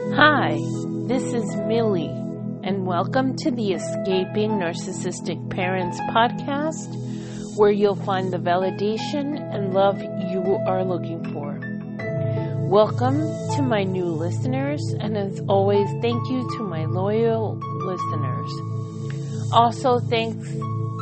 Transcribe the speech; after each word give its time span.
Hi, 0.00 0.58
this 1.06 1.22
is 1.34 1.56
Millie, 1.66 2.08
and 2.64 2.86
welcome 2.86 3.36
to 3.36 3.50
the 3.50 3.74
Escaping 3.74 4.52
Narcissistic 4.52 5.50
Parents 5.50 6.00
podcast, 6.10 6.88
where 7.56 7.70
you'll 7.70 7.94
find 7.94 8.32
the 8.32 8.38
validation 8.38 9.38
and 9.54 9.72
love 9.74 10.00
you 10.00 10.58
are 10.66 10.82
looking 10.82 11.22
for. 11.32 11.60
Welcome 12.66 13.20
to 13.54 13.62
my 13.62 13.84
new 13.84 14.06
listeners, 14.06 14.82
and 14.98 15.16
as 15.16 15.40
always, 15.48 15.88
thank 16.00 16.28
you 16.30 16.48
to 16.56 16.64
my 16.64 16.86
loyal 16.86 17.56
listeners. 17.58 19.52
Also, 19.52 20.00
thanks 20.00 20.50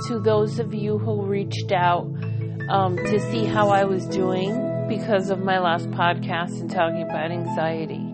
to 0.08 0.20
those 0.22 0.58
of 0.58 0.74
you 0.74 0.98
who 0.98 1.22
reached 1.22 1.70
out 1.72 2.04
um, 2.68 2.96
to 2.96 3.20
see 3.30 3.46
how 3.46 3.70
I 3.70 3.84
was 3.84 4.04
doing 4.06 4.86
because 4.88 5.30
of 5.30 5.38
my 5.38 5.60
last 5.60 5.88
podcast 5.92 6.60
and 6.60 6.70
talking 6.70 7.02
about 7.02 7.30
anxiety. 7.30 8.07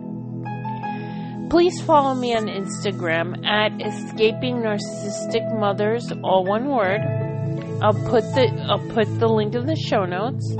Please 1.54 1.80
follow 1.82 2.16
me 2.16 2.34
on 2.34 2.46
Instagram 2.48 3.46
at 3.46 3.70
Escaping 3.80 4.56
Narcissistic 4.56 5.56
Mothers, 5.56 6.10
all 6.24 6.44
one 6.44 6.66
word. 6.66 7.00
I'll 7.80 7.94
put 8.10 8.24
the 8.34 8.50
I'll 8.68 8.84
put 8.88 9.06
the 9.20 9.28
link 9.28 9.54
in 9.54 9.64
the 9.64 9.76
show 9.76 10.04
notes. 10.04 10.52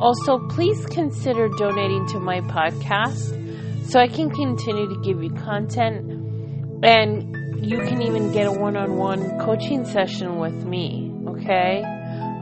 Also, 0.00 0.40
please 0.48 0.84
consider 0.86 1.46
donating 1.46 2.08
to 2.08 2.18
my 2.18 2.40
podcast 2.40 3.86
so 3.88 4.00
I 4.00 4.08
can 4.08 4.30
continue 4.30 4.88
to 4.88 5.00
give 5.04 5.22
you 5.22 5.30
content 5.30 6.10
and 6.82 7.64
you 7.64 7.78
can 7.78 8.02
even 8.02 8.32
get 8.32 8.48
a 8.48 8.52
one-on-one 8.52 9.38
coaching 9.38 9.84
session 9.84 10.40
with 10.40 10.64
me, 10.64 11.14
okay? 11.24 11.84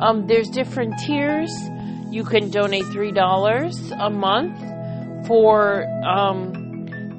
Um, 0.01 0.27
there's 0.27 0.49
different 0.49 0.99
tiers. 1.01 1.53
You 2.11 2.25
can 2.25 2.49
donate 2.49 2.85
$3 2.85 3.93
a 3.93 4.09
month 4.09 5.27
for 5.27 5.85
um, 6.03 6.60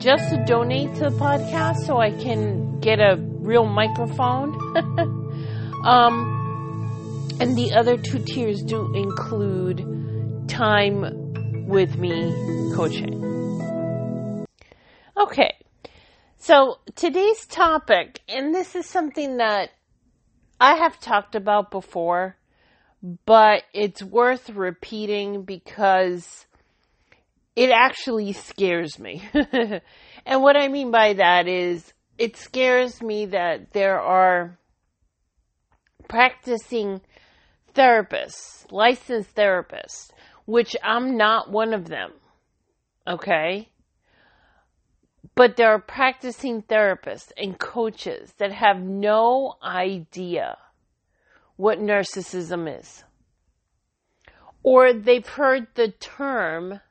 just 0.02 0.30
to 0.32 0.44
donate 0.46 0.92
to 0.96 1.02
the 1.02 1.18
podcast 1.18 1.86
so 1.86 1.98
I 1.98 2.10
can 2.10 2.80
get 2.80 3.00
a 3.00 3.18
real 3.18 3.66
microphone. 3.66 4.56
um, 5.86 7.38
and 7.40 7.56
the 7.56 7.74
other 7.74 7.98
two 7.98 8.18
tiers 8.18 8.64
do 8.64 8.92
include 8.96 10.48
time 10.48 11.68
with 11.68 11.98
me 11.98 12.34
coaching. 12.76 14.48
Okay, 15.16 15.54
so 16.38 16.80
today's 16.96 17.46
topic, 17.46 18.22
and 18.28 18.56
this 18.56 18.76
is 18.76 18.88
something 18.88 19.38
that 19.38 19.70
I 20.60 20.76
have 20.76 21.00
talked 21.00 21.36
about 21.36 21.70
before, 21.70 22.38
but 23.28 23.64
it's 23.72 24.02
worth 24.02 24.50
repeating 24.50 25.44
because 25.44 26.48
it 27.56 27.70
actually 27.70 28.34
scares 28.34 29.00
me. 29.00 29.22
and 30.26 30.42
what 30.42 30.58
I 30.58 30.68
mean 30.68 30.92
by 30.92 31.14
that 31.14 31.48
is 31.48 31.94
it 32.18 32.38
scares 32.38 33.02
me 33.02 33.26
that 33.28 33.74
there 33.74 34.00
are 34.00 34.58
practicing 36.08 37.02
therapists, 37.74 38.72
licensed 38.72 39.36
therapists, 39.36 40.12
which 40.46 40.76
I'm 40.84 41.18
not 41.18 41.52
one 41.52 41.74
of 41.74 41.88
them. 41.88 42.12
Okay? 43.08 43.70
But 45.36 45.56
there 45.56 45.72
are 45.72 45.80
practicing 45.80 46.62
therapists 46.62 47.32
and 47.38 47.58
coaches 47.58 48.34
that 48.38 48.52
have 48.52 48.82
no 48.82 49.56
idea 49.64 50.58
what 51.56 51.80
narcissism 51.80 52.80
is. 52.80 53.04
Or 54.64 54.94
they've 54.94 55.28
heard 55.28 55.68
the 55.74 55.90
term 55.90 56.82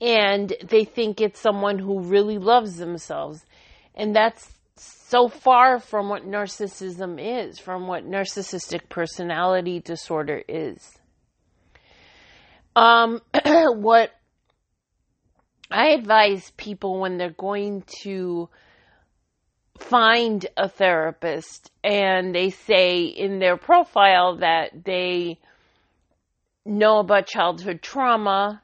and 0.00 0.52
they 0.62 0.84
think 0.84 1.20
it's 1.20 1.40
someone 1.40 1.78
who 1.78 2.00
really 2.00 2.38
loves 2.38 2.76
themselves. 2.76 3.44
And 3.94 4.14
that's 4.14 4.52
so 4.76 5.28
far 5.28 5.78
from 5.78 6.08
what 6.08 6.26
narcissism 6.26 7.18
is, 7.20 7.58
from 7.58 7.86
what 7.86 8.04
narcissistic 8.04 8.88
personality 8.88 9.80
disorder 9.80 10.42
is. 10.48 10.98
Um, 12.74 13.22
what 13.44 14.10
I 15.70 15.88
advise 15.88 16.52
people 16.56 17.00
when 17.00 17.16
they're 17.16 17.30
going 17.30 17.84
to 18.02 18.48
find 19.78 20.46
a 20.56 20.68
therapist 20.68 21.70
and 21.82 22.34
they 22.34 22.50
say 22.50 23.04
in 23.04 23.38
their 23.38 23.56
profile 23.56 24.36
that 24.36 24.84
they 24.84 25.38
know 26.64 26.98
about 26.98 27.26
childhood 27.26 27.82
trauma 27.82 28.62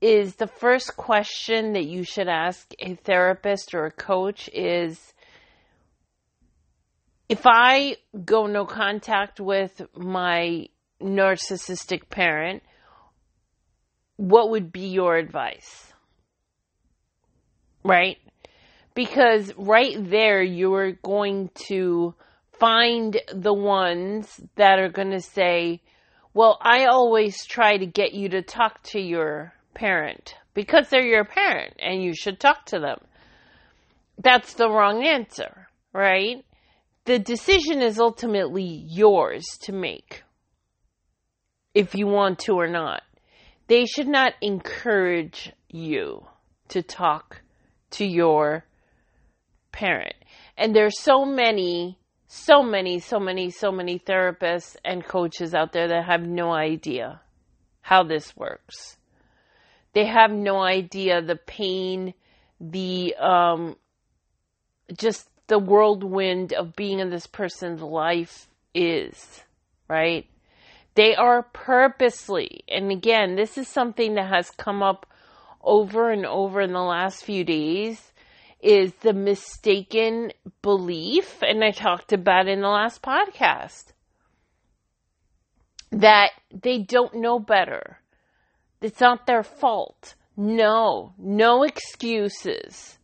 is 0.00 0.36
the 0.36 0.46
first 0.46 0.96
question 0.96 1.74
that 1.74 1.84
you 1.84 2.04
should 2.04 2.28
ask 2.28 2.72
a 2.78 2.94
therapist 2.94 3.74
or 3.74 3.84
a 3.84 3.90
coach 3.90 4.48
is 4.52 5.12
if 7.28 7.42
I 7.44 7.96
go 8.24 8.46
no 8.46 8.64
contact 8.64 9.40
with 9.40 9.82
my 9.94 10.66
narcissistic 11.00 12.08
parent, 12.08 12.62
what 14.16 14.50
would 14.50 14.72
be 14.72 14.88
your 14.88 15.16
advice? 15.16 15.92
Right? 17.84 18.18
Because 18.94 19.52
right 19.56 19.96
there, 19.98 20.42
you're 20.42 20.92
going 20.92 21.50
to 21.68 22.14
find 22.58 23.18
the 23.32 23.54
ones 23.54 24.40
that 24.56 24.78
are 24.78 24.90
going 24.90 25.12
to 25.12 25.20
say, 25.20 25.80
well, 26.34 26.58
I 26.60 26.86
always 26.86 27.46
try 27.46 27.76
to 27.76 27.86
get 27.86 28.12
you 28.12 28.28
to 28.30 28.42
talk 28.42 28.82
to 28.88 29.00
your 29.00 29.54
parent 29.74 30.34
because 30.54 30.88
they're 30.88 31.04
your 31.04 31.24
parent 31.24 31.74
and 31.78 32.02
you 32.02 32.14
should 32.14 32.40
talk 32.40 32.66
to 32.66 32.78
them. 32.78 32.98
That's 34.18 34.54
the 34.54 34.68
wrong 34.68 35.04
answer, 35.04 35.68
right? 35.92 36.44
The 37.04 37.18
decision 37.18 37.80
is 37.80 37.98
ultimately 37.98 38.84
yours 38.86 39.44
to 39.62 39.72
make 39.72 40.22
if 41.74 41.94
you 41.94 42.06
want 42.06 42.40
to 42.40 42.52
or 42.54 42.68
not. 42.68 43.02
They 43.68 43.86
should 43.86 44.08
not 44.08 44.34
encourage 44.40 45.52
you 45.68 46.26
to 46.68 46.82
talk 46.82 47.40
to 47.92 48.04
your 48.04 48.64
parent. 49.72 50.16
And 50.56 50.74
there's 50.74 51.00
so 51.00 51.24
many, 51.24 51.98
so 52.26 52.62
many, 52.62 52.98
so 52.98 53.18
many, 53.18 53.50
so 53.50 53.70
many 53.70 53.98
therapists 53.98 54.76
and 54.84 55.04
coaches 55.04 55.54
out 55.54 55.72
there 55.72 55.88
that 55.88 56.04
have 56.04 56.22
no 56.22 56.52
idea 56.52 57.20
how 57.80 58.02
this 58.02 58.36
works 58.36 58.98
they 59.92 60.06
have 60.06 60.30
no 60.30 60.60
idea 60.60 61.20
the 61.20 61.36
pain, 61.36 62.14
the 62.60 63.14
um, 63.16 63.76
just 64.96 65.28
the 65.48 65.58
whirlwind 65.58 66.52
of 66.52 66.76
being 66.76 67.00
in 67.00 67.10
this 67.10 67.26
person's 67.26 67.82
life 67.82 68.48
is, 68.74 69.42
right? 69.88 70.26
They 70.94 71.14
are 71.14 71.42
purposely, 71.42 72.62
and 72.68 72.90
again, 72.90 73.36
this 73.36 73.58
is 73.58 73.68
something 73.68 74.14
that 74.14 74.28
has 74.28 74.50
come 74.50 74.82
up 74.82 75.06
over 75.62 76.10
and 76.10 76.24
over 76.24 76.60
in 76.60 76.72
the 76.72 76.82
last 76.82 77.24
few 77.24 77.44
days, 77.44 78.12
is 78.60 78.92
the 79.00 79.12
mistaken 79.12 80.32
belief, 80.62 81.42
and 81.42 81.64
I 81.64 81.70
talked 81.70 82.12
about 82.12 82.48
in 82.48 82.60
the 82.60 82.68
last 82.68 83.02
podcast, 83.02 83.92
that 85.90 86.30
they 86.52 86.78
don't 86.78 87.14
know 87.14 87.38
better 87.38 87.99
it's 88.80 89.00
not 89.00 89.26
their 89.26 89.42
fault. 89.42 90.14
No, 90.36 91.12
no 91.18 91.62
excuses. 91.64 92.98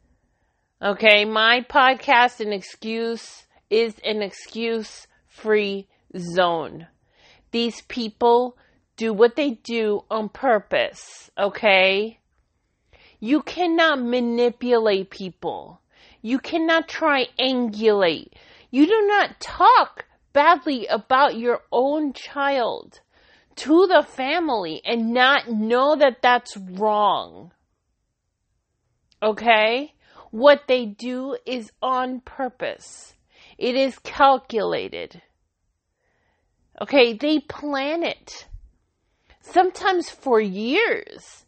Okay, 0.81 1.25
my 1.25 1.65
podcast, 1.69 2.41
an 2.41 2.53
excuse, 2.53 3.47
is 3.69 3.95
an 4.05 4.23
excuse 4.23 5.07
free 5.27 5.87
zone. 6.17 6.87
These 7.51 7.83
people 7.83 8.57
do 8.97 9.13
what 9.13 9.37
they 9.37 9.51
do 9.51 10.05
on 10.11 10.29
purpose, 10.29 11.31
okay? 11.37 12.19
You 13.21 13.43
cannot 13.43 14.03
manipulate 14.03 15.11
people. 15.11 15.81
You 16.23 16.39
cannot 16.39 16.89
triangulate. 16.89 18.33
You 18.71 18.87
do 18.87 19.07
not 19.07 19.41
talk 19.41 20.07
badly 20.33 20.87
about 20.87 21.39
your 21.39 21.63
own 21.73 22.13
child 22.13 23.01
to 23.57 23.87
the 23.87 24.03
family 24.03 24.81
and 24.85 25.13
not 25.13 25.49
know 25.49 25.97
that 25.97 26.23
that's 26.23 26.57
wrong. 26.57 27.53
Okay? 29.23 29.95
What 30.31 30.65
they 30.69 30.87
do 30.87 31.37
is 31.47 31.73
on 31.81 32.21
purpose. 32.21 33.15
It 33.59 33.75
is 33.75 33.99
calculated. 34.01 35.23
Okay, 36.81 37.15
they 37.15 37.41
plan 37.41 38.03
it. 38.03 38.47
Sometimes 39.41 40.11
for 40.11 40.41
years. 40.41 41.45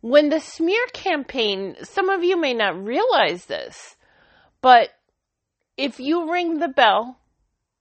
When 0.00 0.28
the 0.28 0.40
smear 0.40 0.84
campaign, 0.92 1.76
some 1.82 2.08
of 2.08 2.22
you 2.22 2.36
may 2.36 2.54
not 2.54 2.84
realize 2.84 3.46
this, 3.46 3.96
but 4.60 4.90
if 5.76 5.98
you 5.98 6.30
ring 6.32 6.58
the 6.58 6.68
bell 6.68 7.18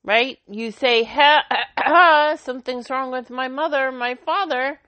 right? 0.03 0.39
You 0.48 0.71
say, 0.71 1.03
ha, 1.03 2.36
something's 2.39 2.89
wrong 2.89 3.12
with 3.12 3.30
my 3.30 3.48
mother, 3.48 3.92
my 3.92 4.15
father, 4.15 4.80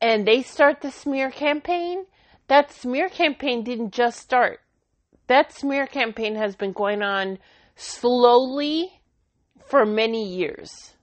and 0.00 0.26
they 0.26 0.42
start 0.42 0.80
the 0.80 0.90
smear 0.90 1.30
campaign. 1.30 2.06
that 2.46 2.70
smear 2.70 3.08
campaign 3.08 3.64
didn't 3.64 3.92
just 3.92 4.18
start. 4.18 4.60
That 5.26 5.52
smear 5.52 5.86
campaign 5.86 6.36
has 6.36 6.56
been 6.56 6.72
going 6.72 7.02
on 7.02 7.38
slowly 7.74 9.00
for 9.66 9.86
many 9.86 10.28
years. 10.28 10.94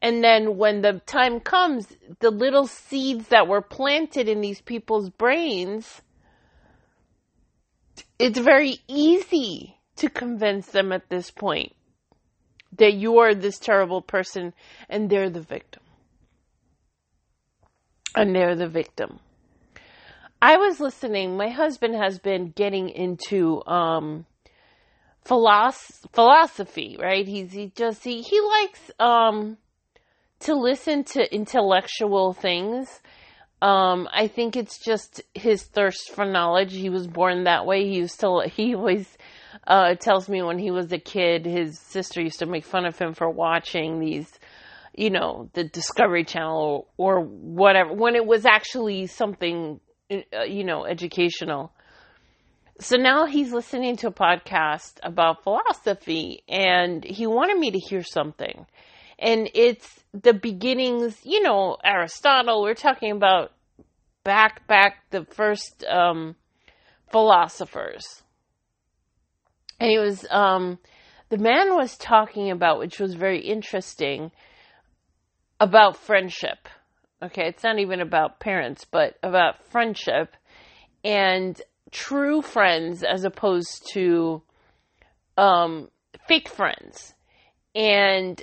And 0.00 0.22
then 0.22 0.56
when 0.56 0.82
the 0.82 1.00
time 1.06 1.40
comes, 1.40 1.88
the 2.20 2.30
little 2.30 2.68
seeds 2.68 3.28
that 3.28 3.48
were 3.48 3.62
planted 3.62 4.28
in 4.28 4.40
these 4.40 4.60
people's 4.60 5.10
brains, 5.10 6.02
it's 8.18 8.38
very 8.38 8.78
easy 8.86 9.78
to 9.96 10.08
convince 10.08 10.68
them 10.68 10.92
at 10.92 11.08
this 11.08 11.30
point 11.30 11.75
that 12.78 12.94
you 12.94 13.18
are 13.18 13.34
this 13.34 13.58
terrible 13.58 14.02
person 14.02 14.52
and 14.88 15.10
they're 15.10 15.30
the 15.30 15.40
victim. 15.40 15.82
And 18.14 18.34
they're 18.34 18.56
the 18.56 18.68
victim. 18.68 19.20
I 20.40 20.56
was 20.56 20.80
listening. 20.80 21.36
My 21.36 21.48
husband 21.48 21.94
has 21.94 22.18
been 22.18 22.50
getting 22.50 22.90
into 22.90 23.64
um, 23.66 24.26
philosophy, 25.24 26.96
right? 27.00 27.26
He's 27.26 27.52
he 27.52 27.72
just 27.74 28.04
he 28.04 28.22
he 28.22 28.40
likes 28.40 28.90
um, 28.98 29.56
to 30.40 30.54
listen 30.54 31.04
to 31.04 31.34
intellectual 31.34 32.32
things. 32.32 33.00
Um, 33.62 34.08
I 34.12 34.28
think 34.28 34.54
it's 34.54 34.78
just 34.78 35.22
his 35.34 35.62
thirst 35.62 36.12
for 36.14 36.26
knowledge. 36.26 36.72
He 36.72 36.90
was 36.90 37.06
born 37.06 37.44
that 37.44 37.64
way. 37.64 37.84
He 37.84 37.96
used 37.96 38.20
to 38.20 38.42
he 38.54 38.74
always 38.74 39.15
uh, 39.66 39.94
tells 39.94 40.28
me 40.28 40.42
when 40.42 40.58
he 40.58 40.70
was 40.70 40.92
a 40.92 40.98
kid, 40.98 41.46
his 41.46 41.78
sister 41.78 42.20
used 42.20 42.38
to 42.38 42.46
make 42.46 42.64
fun 42.64 42.86
of 42.86 42.98
him 42.98 43.14
for 43.14 43.28
watching 43.28 44.00
these 44.00 44.30
you 44.96 45.10
know, 45.10 45.50
the 45.52 45.64
Discovery 45.64 46.24
Channel 46.24 46.88
or, 46.96 47.18
or 47.18 47.20
whatever, 47.20 47.92
when 47.92 48.16
it 48.16 48.26
was 48.26 48.46
actually 48.46 49.06
something 49.06 49.78
uh, 50.10 50.44
you 50.44 50.64
know, 50.64 50.86
educational. 50.86 51.72
So 52.80 52.96
now 52.96 53.26
he's 53.26 53.52
listening 53.52 53.96
to 53.98 54.08
a 54.08 54.12
podcast 54.12 54.98
about 55.02 55.42
philosophy 55.42 56.42
and 56.48 57.04
he 57.04 57.26
wanted 57.26 57.58
me 57.58 57.70
to 57.70 57.78
hear 57.78 58.02
something. 58.02 58.66
And 59.18 59.50
it's 59.54 60.04
the 60.12 60.34
beginnings, 60.34 61.18
you 61.24 61.42
know, 61.42 61.76
Aristotle, 61.82 62.62
we're 62.62 62.74
talking 62.74 63.12
about 63.12 63.52
back, 64.24 64.66
back 64.66 65.04
the 65.10 65.24
first, 65.24 65.84
um, 65.84 66.36
philosophers. 67.10 68.22
And 69.78 69.90
he 69.90 69.98
was, 69.98 70.26
um, 70.30 70.78
the 71.28 71.38
man 71.38 71.74
was 71.74 71.96
talking 71.96 72.50
about, 72.50 72.78
which 72.78 72.98
was 72.98 73.14
very 73.14 73.40
interesting, 73.40 74.32
about 75.60 75.96
friendship 75.96 76.68
Okay, 77.22 77.48
it's 77.48 77.64
not 77.64 77.78
even 77.78 78.00
about 78.00 78.40
parents, 78.40 78.84
but 78.84 79.16
about 79.22 79.64
friendship 79.70 80.36
and 81.02 81.60
true 81.90 82.42
friends 82.42 83.02
as 83.02 83.24
opposed 83.24 83.88
to 83.92 84.42
um, 85.38 85.88
fake 86.28 86.48
friends. 86.48 87.14
And 87.74 88.42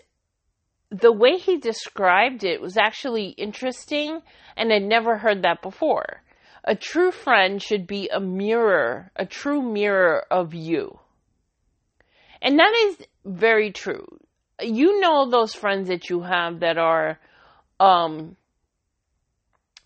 the 0.89 1.11
way 1.11 1.37
he 1.37 1.57
described 1.57 2.43
it 2.43 2.61
was 2.61 2.77
actually 2.77 3.29
interesting, 3.29 4.21
and 4.57 4.73
I'd 4.73 4.81
never 4.81 5.19
heard 5.19 5.43
that 5.43 5.61
before. 5.61 6.23
A 6.63 6.75
true 6.75 7.11
friend 7.11 7.61
should 7.61 7.85
be 7.85 8.09
a 8.09 8.19
mirror, 8.19 9.11
a 9.15 9.25
true 9.25 9.61
mirror 9.61 10.25
of 10.31 10.55
you. 10.55 10.99
And 12.43 12.59
that 12.59 12.73
is 12.85 13.07
very 13.25 13.71
true. 13.71 14.05
You 14.61 14.99
know 14.99 15.29
those 15.29 15.55
friends 15.55 15.87
that 15.87 16.09
you 16.09 16.21
have 16.21 16.59
that 16.59 16.77
are 16.77 17.19
um, 17.79 18.35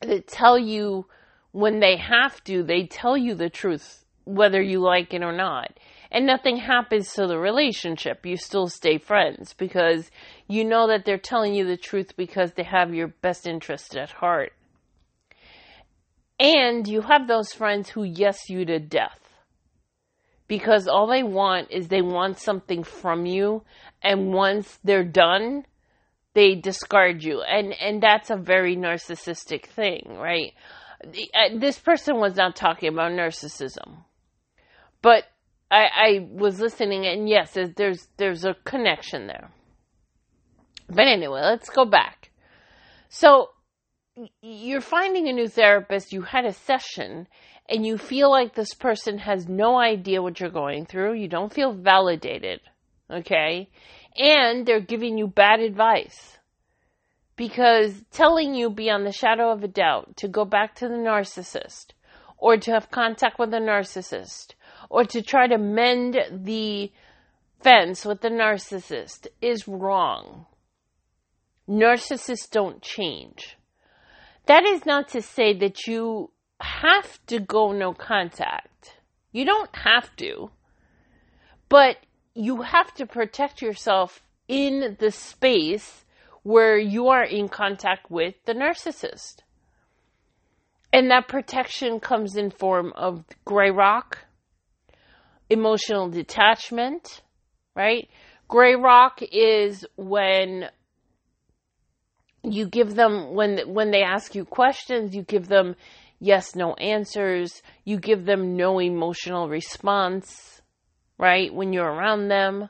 that 0.02 0.28
tell 0.28 0.58
you 0.58 1.06
when 1.52 1.80
they 1.80 1.98
have 1.98 2.44
to, 2.46 2.64
they 2.64 2.88
tell 2.88 3.16
you 3.16 3.36
the 3.36 3.50
truth, 3.50 4.04
whether 4.26 4.62
you 4.62 4.80
like 4.80 5.14
it 5.14 5.24
or 5.24 5.32
not. 5.32 5.80
And 6.12 6.26
nothing 6.26 6.58
happens 6.58 7.14
to 7.14 7.28
the 7.28 7.38
relationship. 7.38 8.26
You 8.26 8.38
still 8.38 8.68
stay 8.68 8.98
friends 8.98 9.54
because 9.54 10.10
you 10.48 10.66
know 10.66 10.88
that 10.88 11.06
they're 11.06 11.18
telling 11.18 11.54
you 11.54 11.66
the 11.66 11.78
truth 11.78 12.16
because 12.18 12.54
they 12.54 12.64
have 12.64 12.94
your 12.94 13.08
best 13.08 13.46
interest 13.46 13.96
at 13.96 14.12
heart. 14.12 14.54
And 16.40 16.88
you 16.88 17.02
have 17.02 17.28
those 17.28 17.52
friends 17.54 17.90
who 17.90 18.04
yes 18.04 18.50
you 18.50 18.66
to 18.66 18.80
death. 18.80 19.27
Because 20.48 20.88
all 20.88 21.08
they 21.08 21.24
want 21.24 21.72
is 21.72 21.88
they 21.88 22.02
want 22.02 22.40
something 22.40 22.84
from 22.84 23.26
you. 23.26 23.64
And 24.02 24.34
once 24.34 24.80
they're 24.84 25.04
done, 25.04 25.66
they 26.34 26.56
discard 26.56 27.24
you. 27.24 27.42
And 27.42 27.74
and 27.74 28.02
that's 28.02 28.30
a 28.30 28.38
very 28.38 28.76
narcissistic 28.76 29.66
thing 29.66 30.18
right? 30.18 30.54
Uh, 31.04 31.58
this 31.60 31.80
person 31.80 32.20
was 32.20 32.36
not 32.36 32.56
talking 32.56 32.90
about 32.90 33.12
narcissism. 33.12 34.04
But 35.02 35.24
i 35.70 35.86
i 35.96 36.28
was 36.32 36.62
listening 36.62 37.06
and 37.06 37.28
yes 37.28 37.58
there's 37.76 38.08
there's 38.18 38.46
a 38.46 38.56
connection 38.64 39.28
there. 39.28 39.50
But 40.88 41.08
anyway 41.08 41.42
let's 41.42 41.70
go 41.70 41.86
back. 41.86 42.32
So 43.10 43.50
you're 44.42 44.82
finding 44.82 45.28
a 45.28 45.34
new 45.34 45.48
therapist 45.48 46.14
you 46.14 46.22
had 46.22 46.46
a 46.46 46.54
session 46.54 47.28
and 47.70 47.86
you 47.86 47.98
feel 47.98 48.32
like 48.32 48.56
this 48.56 48.74
person 48.74 49.18
has 49.18 49.48
no 49.48 49.78
idea 49.78 50.22
what 50.22 50.40
you're 50.40 50.50
going 50.50 50.86
through 50.86 51.14
you 51.14 51.28
don't 51.28 51.54
feel 51.54 51.74
validated 51.74 52.60
okay 53.12 53.70
and 54.18 54.66
they're 54.66 54.80
giving 54.80 55.18
you 55.18 55.28
bad 55.28 55.60
advice. 55.60 56.38
Because 57.36 58.04
telling 58.12 58.56
you 58.56 58.70
beyond 58.70 59.06
the 59.06 59.12
shadow 59.12 59.52
of 59.52 59.64
a 59.64 59.68
doubt 59.68 60.18
to 60.18 60.28
go 60.28 60.44
back 60.44 60.76
to 60.76 60.88
the 60.88 60.96
narcissist, 60.96 61.92
or 62.38 62.58
to 62.58 62.72
have 62.72 62.90
contact 62.90 63.38
with 63.38 63.52
the 63.52 63.58
narcissist, 63.58 64.56
or 64.90 65.04
to 65.04 65.22
try 65.22 65.48
to 65.48 65.58
mend 65.58 66.18
the 66.32 66.92
fence 67.62 68.06
with 68.06 68.22
the 68.22 68.30
narcissist 68.30 69.28
is 69.42 69.68
wrong. 69.68 70.48
Narcissists 71.70 72.50
don't 72.50 72.82
change. 72.82 73.57
That 74.48 74.64
is 74.66 74.86
not 74.86 75.10
to 75.10 75.22
say 75.22 75.54
that 75.60 75.88
you 75.88 76.32
have 76.62 77.20
to 77.28 77.40
go 77.40 77.74
no 77.74 77.94
contact. 77.94 78.96
You 79.32 79.46
don't 79.46 79.76
have 79.76 80.16
to. 80.18 80.52
But 81.70 81.98
you 82.34 82.62
have 82.62 82.94
to 82.96 83.06
protect 83.06 83.62
yourself 83.62 84.24
in 84.48 84.96
the 85.00 85.12
space 85.12 86.06
where 86.44 86.78
you 86.78 87.10
are 87.10 87.26
in 87.26 87.50
contact 87.50 88.10
with 88.10 88.36
the 88.46 88.54
narcissist. 88.54 89.40
And 90.94 91.12
that 91.12 91.28
protection 91.28 92.00
comes 92.00 92.38
in 92.38 92.50
form 92.50 92.94
of 92.96 93.26
gray 93.44 93.70
rock, 93.70 94.20
emotional 95.50 96.10
detachment, 96.10 97.22
right? 97.76 98.08
Gray 98.48 98.76
rock 98.76 99.20
is 99.22 99.86
when 99.98 100.70
you 102.52 102.68
give 102.68 102.96
them 102.96 103.34
when 103.34 103.74
when 103.74 103.92
they 103.92 104.04
ask 104.04 104.36
you 104.36 104.46
questions, 104.46 105.16
you 105.16 105.24
give 105.24 105.48
them 105.48 105.76
yes 106.20 106.56
no 106.56 106.74
answers, 106.76 107.62
you 107.86 108.00
give 108.00 108.26
them 108.26 108.56
no 108.56 108.80
emotional 108.80 109.48
response 109.50 110.58
right? 111.18 111.54
When 111.54 111.74
you're 111.74 111.90
around 111.92 112.28
them, 112.28 112.70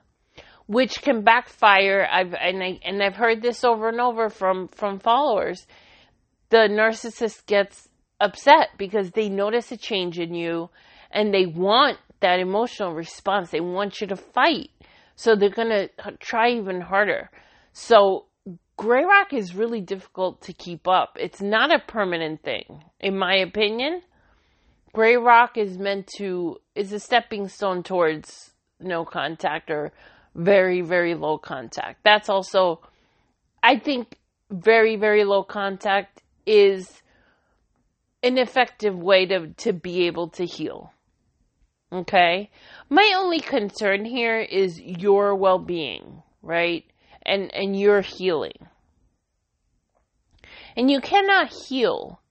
which 0.68 1.02
can 1.02 1.22
backfire. 1.24 2.08
I've 2.10 2.34
and 2.34 2.64
I 2.64 2.80
and 2.84 3.02
I've 3.02 3.16
heard 3.16 3.42
this 3.42 3.64
over 3.64 3.90
and 3.90 4.02
over 4.02 4.30
from 4.30 4.68
from 4.70 5.00
followers. 5.00 5.66
The 6.50 6.70
narcissist 6.70 7.46
gets 7.46 7.90
upset 8.20 8.70
because 8.78 9.12
they 9.12 9.30
notice 9.30 9.72
a 9.72 9.78
change 9.78 10.18
in 10.18 10.34
you 10.34 10.70
and 11.12 11.34
they 11.34 11.46
want 11.46 11.98
that 12.22 12.40
emotional 12.40 12.94
response. 12.94 13.52
They 13.52 13.60
want 13.60 14.02
you 14.02 14.08
to 14.08 14.16
fight. 14.16 14.70
So 15.16 15.36
they're 15.36 15.50
going 15.50 15.70
to 15.70 15.90
try 16.20 16.52
even 16.52 16.80
harder. 16.80 17.30
So 17.74 18.27
gray 18.78 19.04
rock 19.04 19.34
is 19.34 19.56
really 19.56 19.82
difficult 19.82 20.42
to 20.44 20.54
keep 20.54 20.88
up. 20.88 21.18
It's 21.20 21.42
not 21.42 21.74
a 21.74 21.80
permanent 21.80 22.44
thing, 22.44 22.84
in 23.00 23.18
my 23.18 23.36
opinion. 23.36 24.02
Gray 24.94 25.18
rock 25.18 25.58
is 25.58 25.78
meant 25.78 26.08
to 26.18 26.62
is 26.76 26.94
a 26.94 27.00
stepping 27.00 27.50
stone 27.50 27.84
towards 27.84 28.54
no 28.80 29.04
contact 29.04 29.70
or 29.70 29.92
very 30.36 30.82
very 30.82 31.16
low 31.16 31.38
contact. 31.38 32.04
That's 32.04 32.30
also 32.30 32.80
I 33.62 33.78
think 33.78 34.18
very 34.50 34.96
very 34.96 35.24
low 35.24 35.44
contact 35.44 36.22
is 36.46 37.02
an 38.24 38.38
effective 38.38 38.96
way 38.96 39.26
to 39.26 39.48
to 39.58 39.74
be 39.74 40.08
able 40.08 40.30
to 40.30 40.46
heal. 40.46 40.94
Okay? 41.92 42.50
My 42.90 43.14
only 43.18 43.40
concern 43.40 44.04
here 44.04 44.40
is 44.40 44.80
your 44.80 45.36
well-being, 45.36 46.22
right? 46.42 46.84
And 47.28 47.54
and 47.54 47.78
your 47.78 48.02
healing. 48.02 48.68
And 50.76 50.90
you 50.90 51.02
cannot 51.02 51.52
heal 51.52 52.22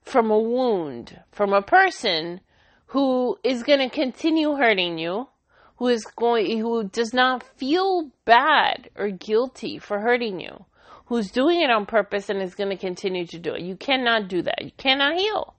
from 0.00 0.30
a 0.30 0.38
wound 0.38 1.20
from 1.30 1.52
a 1.52 1.60
person 1.60 2.40
who 2.86 3.36
is 3.42 3.64
going 3.64 3.80
to 3.80 3.94
continue 3.94 4.54
hurting 4.54 4.98
you, 4.98 5.28
who 5.76 5.88
is 5.88 6.04
going, 6.04 6.58
who 6.58 6.84
does 6.84 7.12
not 7.12 7.42
feel 7.58 8.10
bad 8.24 8.88
or 8.96 9.10
guilty 9.10 9.78
for 9.78 9.98
hurting 10.00 10.40
you, 10.40 10.64
who's 11.06 11.30
doing 11.30 11.60
it 11.60 11.70
on 11.70 11.84
purpose 11.84 12.30
and 12.30 12.40
is 12.40 12.54
going 12.54 12.70
to 12.70 12.76
continue 12.76 13.26
to 13.26 13.38
do 13.38 13.54
it. 13.54 13.62
You 13.62 13.76
cannot 13.76 14.28
do 14.28 14.42
that. 14.42 14.62
You 14.62 14.70
cannot 14.76 15.18
heal. 15.18 15.54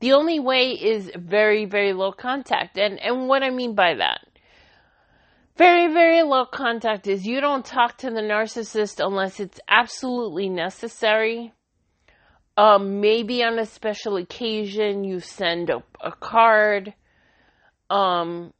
The 0.00 0.12
only 0.12 0.38
way 0.38 0.70
is 0.70 1.10
very, 1.16 1.64
very 1.64 1.92
low 1.92 2.12
contact. 2.12 2.78
And, 2.78 3.00
and 3.00 3.28
what 3.28 3.42
I 3.42 3.50
mean 3.50 3.74
by 3.74 3.94
that, 3.94 4.20
very, 5.56 5.92
very 5.92 6.22
low 6.22 6.46
contact 6.46 7.06
is 7.06 7.26
you 7.26 7.40
don't 7.40 7.64
talk 7.64 7.98
to 7.98 8.10
the 8.10 8.20
narcissist 8.20 9.04
unless 9.04 9.38
it's 9.38 9.60
absolutely 9.68 10.48
necessary. 10.48 11.52
Um, 12.56 13.00
maybe 13.00 13.42
on 13.42 13.58
a 13.58 13.66
special 13.66 14.16
occasion 14.16 15.04
you 15.04 15.20
send 15.20 15.70
a, 15.70 15.82
a 16.00 16.12
card, 16.12 16.94
um, 17.90 18.52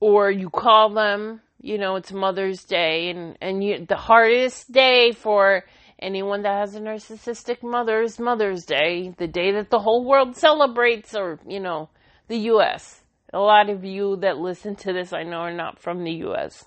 or 0.00 0.30
you 0.30 0.50
call 0.50 0.90
them. 0.90 1.40
You 1.60 1.76
know, 1.76 1.96
it's 1.96 2.12
Mother's 2.12 2.64
Day, 2.64 3.10
and 3.10 3.36
and 3.40 3.64
you, 3.64 3.84
the 3.84 3.96
hardest 3.96 4.70
day 4.70 5.12
for 5.12 5.64
anyone 5.98 6.42
that 6.42 6.60
has 6.60 6.74
a 6.74 6.80
narcissistic 6.80 7.62
mother 7.62 8.00
is 8.02 8.18
Mother's 8.18 8.64
Day, 8.64 9.12
the 9.18 9.26
day 9.26 9.52
that 9.52 9.68
the 9.68 9.80
whole 9.80 10.04
world 10.04 10.36
celebrates, 10.36 11.14
or 11.14 11.40
you 11.46 11.60
know, 11.60 11.90
the 12.28 12.38
U.S. 12.52 13.02
A 13.32 13.38
lot 13.38 13.68
of 13.68 13.84
you 13.84 14.16
that 14.16 14.38
listen 14.38 14.74
to 14.76 14.92
this, 14.92 15.12
I 15.12 15.22
know, 15.22 15.38
are 15.38 15.52
not 15.52 15.78
from 15.78 16.04
the 16.04 16.12
U.S. 16.12 16.64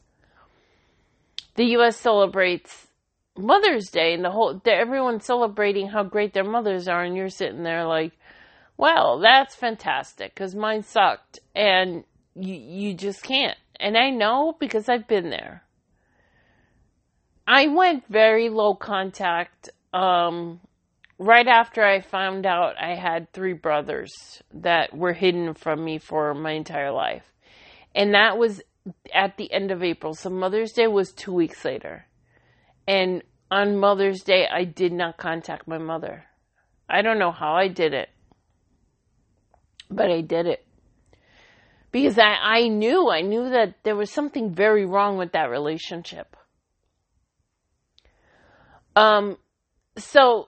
The 1.55 1.65
U.S. 1.65 1.97
celebrates 1.97 2.87
Mother's 3.37 3.89
Day, 3.89 4.13
and 4.13 4.23
the 4.23 4.31
whole 4.31 4.61
everyone's 4.65 5.25
celebrating 5.25 5.87
how 5.87 6.03
great 6.03 6.33
their 6.33 6.43
mothers 6.43 6.87
are, 6.87 7.03
and 7.03 7.15
you're 7.15 7.29
sitting 7.29 7.63
there 7.63 7.85
like, 7.85 8.11
"Well, 8.77 9.19
that's 9.19 9.55
fantastic," 9.55 10.33
because 10.35 10.53
mine 10.53 10.83
sucked, 10.83 11.39
and 11.55 12.03
you 12.35 12.53
you 12.53 12.93
just 12.93 13.23
can't. 13.23 13.57
And 13.79 13.97
I 13.97 14.11
know 14.11 14.55
because 14.59 14.87
I've 14.87 15.07
been 15.07 15.29
there. 15.29 15.63
I 17.47 17.67
went 17.67 18.05
very 18.07 18.49
low 18.49 18.75
contact 18.75 19.69
um, 19.93 20.59
right 21.21 21.47
after 21.47 21.83
I 21.83 22.01
found 22.01 22.47
out 22.47 22.81
I 22.81 22.95
had 22.95 23.31
three 23.31 23.53
brothers 23.53 24.41
that 24.55 24.97
were 24.97 25.13
hidden 25.13 25.53
from 25.53 25.85
me 25.85 25.99
for 25.99 26.33
my 26.33 26.53
entire 26.53 26.91
life. 26.91 27.23
And 27.93 28.15
that 28.15 28.39
was 28.39 28.61
at 29.13 29.37
the 29.37 29.51
end 29.53 29.69
of 29.69 29.83
April. 29.83 30.15
So 30.15 30.31
Mother's 30.31 30.71
Day 30.71 30.87
was 30.87 31.11
two 31.11 31.31
weeks 31.31 31.63
later. 31.63 32.07
And 32.87 33.21
on 33.51 33.77
Mother's 33.77 34.23
Day, 34.23 34.47
I 34.51 34.63
did 34.63 34.93
not 34.93 35.17
contact 35.17 35.67
my 35.67 35.77
mother. 35.77 36.25
I 36.89 37.03
don't 37.03 37.19
know 37.19 37.31
how 37.31 37.53
I 37.53 37.67
did 37.67 37.93
it, 37.93 38.09
but 39.91 40.09
I 40.09 40.21
did 40.21 40.47
it. 40.47 40.65
Because 41.91 42.17
I, 42.17 42.35
I 42.41 42.67
knew, 42.67 43.11
I 43.11 43.21
knew 43.21 43.51
that 43.51 43.75
there 43.83 43.95
was 43.95 44.09
something 44.09 44.55
very 44.55 44.87
wrong 44.87 45.17
with 45.17 45.33
that 45.33 45.51
relationship. 45.51 46.35
Um, 48.95 49.37
so 49.97 50.47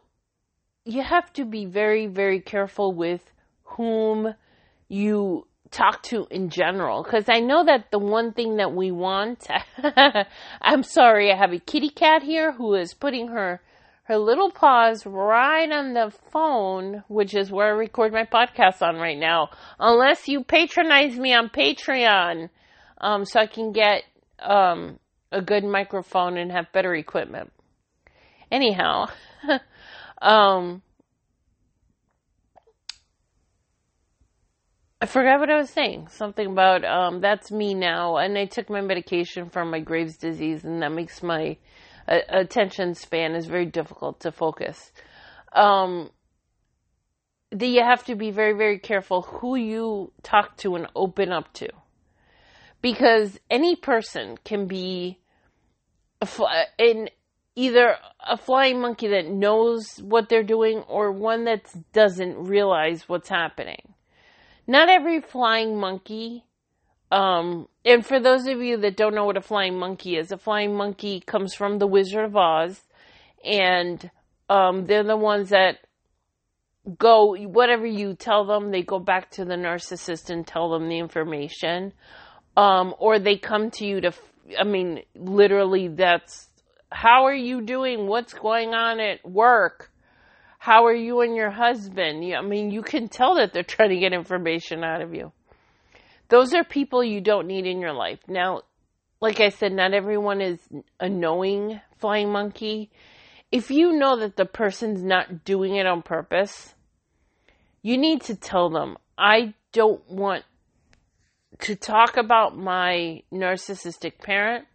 you 0.85 1.01
have 1.01 1.31
to 1.33 1.45
be 1.45 1.65
very, 1.65 2.07
very 2.07 2.39
careful 2.39 2.93
with 2.93 3.21
whom 3.63 4.33
you 4.87 5.47
talk 5.71 6.03
to 6.03 6.27
in 6.29 6.49
general. 6.49 7.03
Because 7.03 7.25
I 7.27 7.39
know 7.39 7.65
that 7.65 7.91
the 7.91 7.99
one 7.99 8.33
thing 8.33 8.57
that 8.57 8.73
we 8.73 8.91
want, 8.91 9.47
I'm 10.61 10.83
sorry, 10.83 11.31
I 11.31 11.37
have 11.37 11.53
a 11.53 11.59
kitty 11.59 11.89
cat 11.89 12.23
here 12.23 12.51
who 12.51 12.75
is 12.75 12.93
putting 12.93 13.29
her 13.29 13.61
her 14.05 14.17
little 14.17 14.51
paws 14.51 15.05
right 15.05 15.71
on 15.71 15.93
the 15.93 16.11
phone, 16.31 17.03
which 17.07 17.33
is 17.33 17.49
where 17.49 17.67
I 17.67 17.77
record 17.77 18.11
my 18.11 18.25
podcast 18.25 18.81
on 18.81 18.97
right 18.97 19.17
now. 19.17 19.49
Unless 19.79 20.27
you 20.27 20.43
patronize 20.43 21.17
me 21.17 21.33
on 21.33 21.47
Patreon, 21.47 22.49
um, 22.99 23.23
so 23.23 23.39
I 23.39 23.47
can 23.47 23.71
get 23.71 24.03
um, 24.39 24.99
a 25.31 25.41
good 25.41 25.63
microphone 25.63 26.37
and 26.37 26.51
have 26.51 26.71
better 26.73 26.93
equipment. 26.93 27.53
Anyhow, 28.51 29.07
um, 30.23 30.81
I 35.01 35.05
forgot 35.05 35.41
what 35.41 35.49
I 35.49 35.57
was 35.57 35.69
saying. 35.69 36.07
Something 36.07 36.47
about 36.47 36.85
um, 36.85 37.19
that's 37.19 37.51
me 37.51 37.73
now, 37.73 38.15
and 38.15 38.37
I 38.37 38.45
took 38.45 38.69
my 38.69 38.79
medication 38.79 39.49
for 39.49 39.65
my 39.65 39.81
Graves' 39.81 40.15
disease, 40.15 40.63
and 40.63 40.81
that 40.81 40.93
makes 40.93 41.21
my 41.21 41.57
uh, 42.07 42.19
attention 42.29 42.95
span 42.95 43.35
is 43.35 43.45
very 43.45 43.65
difficult 43.65 44.21
to 44.21 44.31
focus. 44.31 44.93
Um, 45.51 46.09
that 47.51 47.67
you 47.67 47.83
have 47.83 48.05
to 48.05 48.15
be 48.15 48.31
very, 48.31 48.53
very 48.53 48.79
careful 48.79 49.23
who 49.23 49.55
you 49.57 50.13
talk 50.23 50.55
to 50.57 50.75
and 50.75 50.87
open 50.95 51.33
up 51.33 51.53
to, 51.55 51.67
because 52.81 53.37
any 53.49 53.75
person 53.75 54.37
can 54.45 54.67
be 54.67 55.19
in 56.79 57.09
either 57.55 57.95
a 58.27 58.37
flying 58.37 58.81
monkey 58.81 59.07
that 59.09 59.27
knows 59.27 59.97
what 60.01 60.29
they're 60.29 60.43
doing 60.43 60.79
or 60.87 61.11
one 61.11 61.45
that 61.45 61.65
doesn't 61.93 62.45
realize 62.45 63.07
what's 63.07 63.29
happening. 63.29 63.93
Not 64.65 64.89
every 64.89 65.21
flying 65.21 65.77
monkey, 65.77 66.45
um, 67.11 67.67
and 67.85 68.05
for 68.05 68.19
those 68.19 68.47
of 68.47 68.59
you 68.59 68.77
that 68.77 68.97
don't 68.97 69.13
know 69.13 69.25
what 69.25 69.37
a 69.37 69.41
flying 69.41 69.77
monkey 69.77 70.17
is, 70.17 70.31
a 70.31 70.37
flying 70.37 70.75
monkey 70.75 71.19
comes 71.19 71.53
from 71.53 71.77
the 71.77 71.85
Wizard 71.85 72.25
of 72.25 72.35
Oz, 72.35 72.81
and 73.43 74.09
um, 74.49 74.85
they're 74.85 75.03
the 75.03 75.17
ones 75.17 75.49
that 75.49 75.77
go, 76.97 77.35
whatever 77.35 77.85
you 77.85 78.15
tell 78.15 78.45
them, 78.45 78.71
they 78.71 78.81
go 78.81 78.99
back 78.99 79.31
to 79.31 79.45
the 79.45 79.55
narcissist 79.55 80.29
and 80.29 80.45
tell 80.45 80.71
them 80.71 80.89
the 80.89 80.97
information. 80.97 81.93
Um, 82.55 82.93
or 82.99 83.19
they 83.19 83.37
come 83.37 83.71
to 83.71 83.85
you 83.85 84.01
to, 84.01 84.13
I 84.59 84.63
mean, 84.63 85.01
literally, 85.15 85.87
that's 85.87 86.49
how 86.93 87.25
are 87.25 87.33
you 87.33 87.61
doing? 87.61 88.07
What's 88.07 88.33
going 88.33 88.73
on 88.73 88.99
at 88.99 89.27
work? 89.27 89.91
How 90.59 90.85
are 90.85 90.93
you 90.93 91.21
and 91.21 91.35
your 91.35 91.49
husband? 91.49 92.23
I 92.33 92.41
mean, 92.41 92.71
you 92.71 92.83
can 92.83 93.09
tell 93.09 93.35
that 93.35 93.51
they're 93.51 93.63
trying 93.63 93.89
to 93.89 93.97
get 93.97 94.13
information 94.13 94.83
out 94.83 95.01
of 95.01 95.13
you. 95.13 95.31
Those 96.29 96.53
are 96.53 96.63
people 96.63 97.03
you 97.03 97.19
don't 97.19 97.47
need 97.47 97.65
in 97.65 97.81
your 97.81 97.93
life. 97.93 98.19
Now, 98.27 98.61
like 99.19 99.39
I 99.39 99.49
said, 99.49 99.73
not 99.73 99.93
everyone 99.93 100.39
is 100.39 100.59
a 100.99 101.09
knowing 101.09 101.81
flying 101.97 102.31
monkey. 102.31 102.91
If 103.51 103.71
you 103.71 103.93
know 103.93 104.19
that 104.19 104.37
the 104.37 104.45
person's 104.45 105.03
not 105.03 105.43
doing 105.43 105.75
it 105.75 105.85
on 105.85 106.01
purpose, 106.01 106.73
you 107.81 107.97
need 107.97 108.21
to 108.23 108.35
tell 108.35 108.69
them, 108.69 108.97
I 109.17 109.53
don't 109.73 110.07
want 110.09 110.43
to 111.59 111.75
talk 111.75 112.17
about 112.17 112.57
my 112.57 113.23
narcissistic 113.31 114.19
parent 114.19 114.65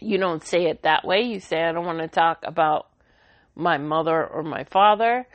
you 0.00 0.18
don't 0.18 0.44
say 0.44 0.66
it 0.66 0.82
that 0.82 1.04
way. 1.04 1.22
You 1.22 1.40
say, 1.40 1.62
I 1.62 1.72
don't 1.72 1.86
want 1.86 1.98
to 1.98 2.08
talk 2.08 2.40
about 2.42 2.88
my 3.54 3.78
mother 3.78 4.26
or 4.26 4.42
my 4.42 4.64
father. 4.64 5.26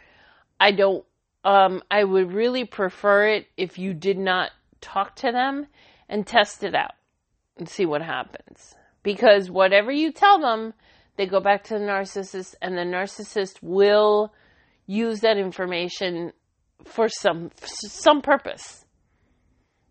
I 0.59 0.71
don't, 0.71 1.05
um, 1.43 1.81
I 1.91 2.03
would 2.03 2.31
really 2.31 2.65
prefer 2.65 3.27
it 3.27 3.47
if 3.57 3.77
you 3.77 3.93
did 3.93 4.17
not 4.17 4.51
talk 4.81 5.15
to 5.17 5.31
them 5.31 5.67
and 6.09 6.25
test 6.25 6.63
it 6.63 6.75
out 6.75 6.93
and 7.57 7.69
see 7.69 7.85
what 7.85 8.01
happens. 8.01 8.75
Because 9.03 9.49
whatever 9.51 9.91
you 9.91 10.11
tell 10.11 10.39
them, 10.39 10.73
they 11.17 11.27
go 11.27 11.39
back 11.39 11.63
to 11.65 11.75
the 11.75 11.85
narcissist 11.85 12.55
and 12.61 12.77
the 12.77 12.81
narcissist 12.81 13.61
will 13.61 14.33
use 14.87 15.21
that 15.21 15.37
information 15.37 16.33
for 16.85 17.07
some, 17.07 17.51
some 17.63 18.21
purpose. 18.21 18.85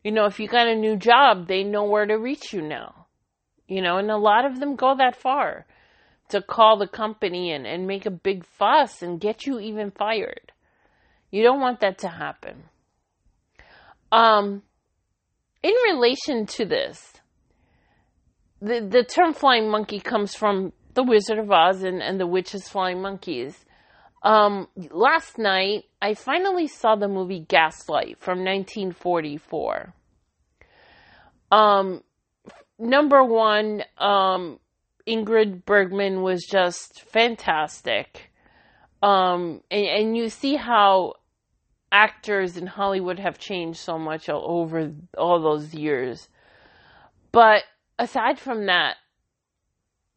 You 0.03 0.13
know, 0.13 0.27
if 0.27 0.39
you 0.39 0.49
got 0.49 0.69
a 0.69 0.75
new 0.75 0.97
job, 0.97 1.49
they 1.49 1.63
know 1.65 1.85
where 1.85 2.07
to 2.07 2.15
reach 2.15 2.53
you 2.53 2.61
now 2.61 3.04
you 3.69 3.83
know, 3.83 3.99
and 3.99 4.11
a 4.11 4.17
lot 4.17 4.45
of 4.45 4.61
them 4.61 4.77
go 4.77 4.95
that 4.97 5.17
far 5.17 5.67
to 6.29 6.41
call 6.41 6.79
the 6.79 6.89
company 6.89 7.53
and, 7.53 7.67
and 7.67 7.87
make 7.87 8.07
a 8.07 8.11
big 8.11 8.45
fuss 8.45 9.03
and 9.03 9.21
get 9.21 9.47
you 9.47 9.61
even 9.61 9.91
fired. 9.91 10.53
You 11.31 11.43
don't 11.43 11.61
want 11.61 11.81
that 11.81 11.99
to 11.99 12.09
happen. 12.09 12.65
Um, 14.13 14.63
in 15.63 15.75
relation 15.91 16.47
to 16.47 16.65
this, 16.65 17.13
the, 18.61 18.81
the 18.81 19.05
term 19.05 19.35
flying 19.35 19.71
monkey 19.71 20.01
comes 20.01 20.35
from 20.35 20.73
the 20.95 21.03
Wizard 21.03 21.39
of 21.39 21.51
Oz 21.51 21.83
and, 21.83 22.03
and 22.03 22.21
the 22.21 22.27
witch's 22.27 22.69
flying 22.69 23.03
monkeys. 23.03 23.65
Um, 24.23 24.69
last 24.91 25.37
night, 25.37 25.85
I 26.01 26.15
finally 26.15 26.67
saw 26.67 26.97
the 26.97 27.09
movie 27.09 27.45
Gaslight 27.47 28.21
from 28.21 28.39
1944. 28.39 29.93
Um, 31.51 32.03
number 32.79 33.23
one, 33.23 33.83
um, 33.99 34.59
Ingrid 35.07 35.65
Bergman 35.65 36.23
was 36.23 36.45
just 36.45 37.03
fantastic. 37.03 38.31
Um, 39.03 39.61
and, 39.71 39.87
and 39.87 40.17
you 40.17 40.29
see 40.29 40.57
how 40.57 41.15
actors 41.93 42.57
in 42.57 42.67
Hollywood 42.67 43.19
have 43.19 43.39
changed 43.39 43.79
so 43.79 43.99
much 43.99 44.29
over 44.29 44.93
all 45.17 45.41
those 45.41 45.75
years. 45.75 46.29
But 47.31 47.63
aside 47.99 48.39
from 48.39 48.67
that, 48.67 48.97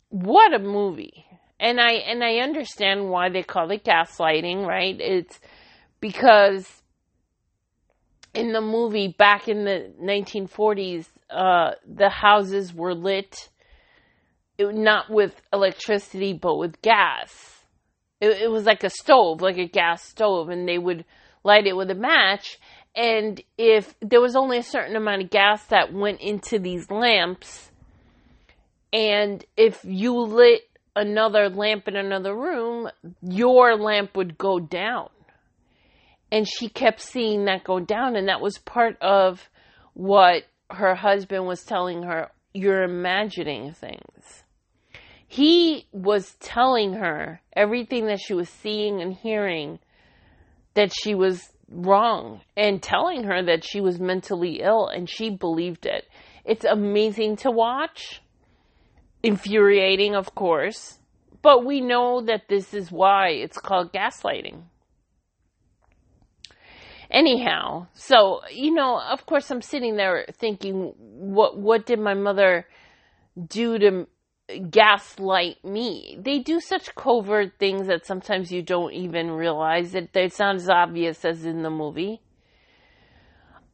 what 0.10 0.54
a 0.54 0.60
movie. 0.60 1.26
And 1.60 1.80
I 1.82 1.94
and 1.94 2.24
I 2.24 2.38
understand 2.38 3.10
why 3.10 3.30
they 3.30 3.44
call 3.44 3.72
it 3.72 3.84
gaslighting, 3.84 4.66
right? 4.66 4.96
It's 5.00 5.40
because 6.00 6.82
in 8.34 8.54
the 8.54 8.62
movie 8.62 9.08
back 9.08 9.48
in 9.48 9.66
the 9.66 9.92
1940s, 10.02 11.08
uh, 11.30 11.72
the 11.86 12.10
houses 12.10 12.74
were 12.74 12.94
lit 12.94 13.50
it, 14.58 14.74
not 14.76 15.10
with 15.10 15.40
electricity 15.54 16.34
but 16.34 16.58
with 16.58 16.82
gas. 16.82 17.64
It, 18.20 18.42
it 18.42 18.52
was 18.52 18.66
like 18.66 18.84
a 18.84 18.90
stove, 18.90 19.42
like 19.42 19.58
a 19.58 19.68
gas 19.68 20.04
stove, 20.04 20.50
and 20.50 20.68
they 20.68 20.78
would 20.78 21.06
light 21.44 21.68
it 21.68 21.76
with 21.76 21.92
a 21.92 21.96
match. 21.96 22.60
And 22.96 23.40
if 23.58 23.94
there 24.02 24.22
was 24.22 24.36
only 24.36 24.58
a 24.58 24.64
certain 24.64 24.96
amount 24.96 25.24
of 25.24 25.30
gas 25.30 25.64
that 25.68 25.94
went 25.94 26.22
into 26.22 26.58
these 26.58 26.90
lamps, 26.90 27.72
and 28.92 29.46
if 29.56 29.82
you 29.84 30.20
lit 30.20 30.62
another 30.96 31.50
lamp 31.50 31.88
in 31.88 31.96
another 31.96 32.36
room, 32.36 32.90
your 33.22 33.76
lamp 33.76 34.16
would 34.16 34.38
go 34.38 34.60
down. 34.60 35.10
And 36.32 36.48
she 36.48 36.68
kept 36.68 37.02
seeing 37.02 37.46
that 37.46 37.64
go 37.64 37.80
down, 37.80 38.16
and 38.16 38.28
that 38.28 38.42
was 38.42 38.58
part 38.58 38.98
of 39.00 39.48
what 39.94 40.44
her 40.70 40.96
husband 40.96 41.46
was 41.46 41.64
telling 41.64 42.04
her 42.04 42.32
you're 42.54 42.84
imagining 42.84 43.74
things. 43.74 44.44
He 45.28 45.88
was 45.92 46.36
telling 46.40 46.94
her 46.94 47.42
everything 47.54 48.08
that 48.08 48.20
she 48.20 48.34
was 48.34 48.50
seeing 48.50 49.02
and 49.02 49.14
hearing 49.14 49.80
that 50.74 50.94
she 50.94 51.14
was 51.16 51.52
wrong 51.70 52.42
and 52.56 52.82
telling 52.82 53.24
her 53.24 53.44
that 53.44 53.66
she 53.66 53.82
was 53.82 54.00
mentally 54.00 54.62
ill 54.62 54.88
and 54.88 55.10
she 55.10 55.30
believed 55.30 55.86
it. 55.86 56.08
It's 56.46 56.64
amazing 56.64 57.38
to 57.38 57.52
watch. 57.52 58.22
Infuriating, 59.22 60.16
of 60.16 60.34
course. 60.34 61.00
But 61.42 61.66
we 61.66 61.82
know 61.82 62.22
that 62.22 62.48
this 62.48 62.74
is 62.74 62.92
why 62.92 63.30
it's 63.30 63.58
called 63.58 63.92
gaslighting. 63.92 64.64
Anyhow, 67.10 67.88
so 67.94 68.42
you 68.52 68.74
know, 68.74 69.00
of 69.00 69.26
course, 69.26 69.50
I'm 69.50 69.62
sitting 69.62 69.96
there 69.96 70.26
thinking, 70.34 70.94
what 70.98 71.58
what 71.58 71.86
did 71.86 72.00
my 72.00 72.14
mother 72.14 72.68
do 73.48 73.80
to 73.80 74.08
gaslight 74.70 75.64
me? 75.64 76.18
They 76.20 76.40
do 76.40 76.60
such 76.60 76.96
covert 76.96 77.54
things 77.60 77.88
that 77.88 78.06
sometimes 78.06 78.52
you 78.52 78.62
don't 78.62 78.94
even 78.94 79.32
realize 79.32 79.96
it. 79.96 80.14
They 80.14 80.30
sound 80.30 80.58
as 80.58 80.70
obvious 80.70 81.24
as 81.24 81.46
in 81.46 81.64
the 81.64 81.70
movie. 81.70 82.22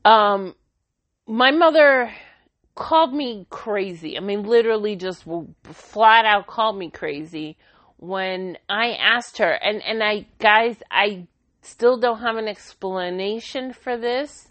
Um, 0.06 0.56
my 1.26 1.52
mother 1.52 2.12
called 2.76 3.14
me 3.14 3.46
crazy. 3.50 4.18
I 4.18 4.20
mean, 4.20 4.44
literally 4.44 4.96
just 4.96 5.26
flat 5.64 6.26
out 6.26 6.48
called 6.48 6.78
me 6.78 6.90
crazy 6.90 7.58
when 7.98 8.58
I 8.68 8.94
asked 8.94 9.38
her. 9.38 9.52
And, 9.52 9.82
and 9.84 10.04
I, 10.04 10.28
guys, 10.40 10.76
I 10.92 11.28
still 11.64 11.98
don't 11.98 12.20
have 12.20 12.36
an 12.36 12.48
explanation 12.48 13.74
for 13.74 13.98
this, 13.98 14.50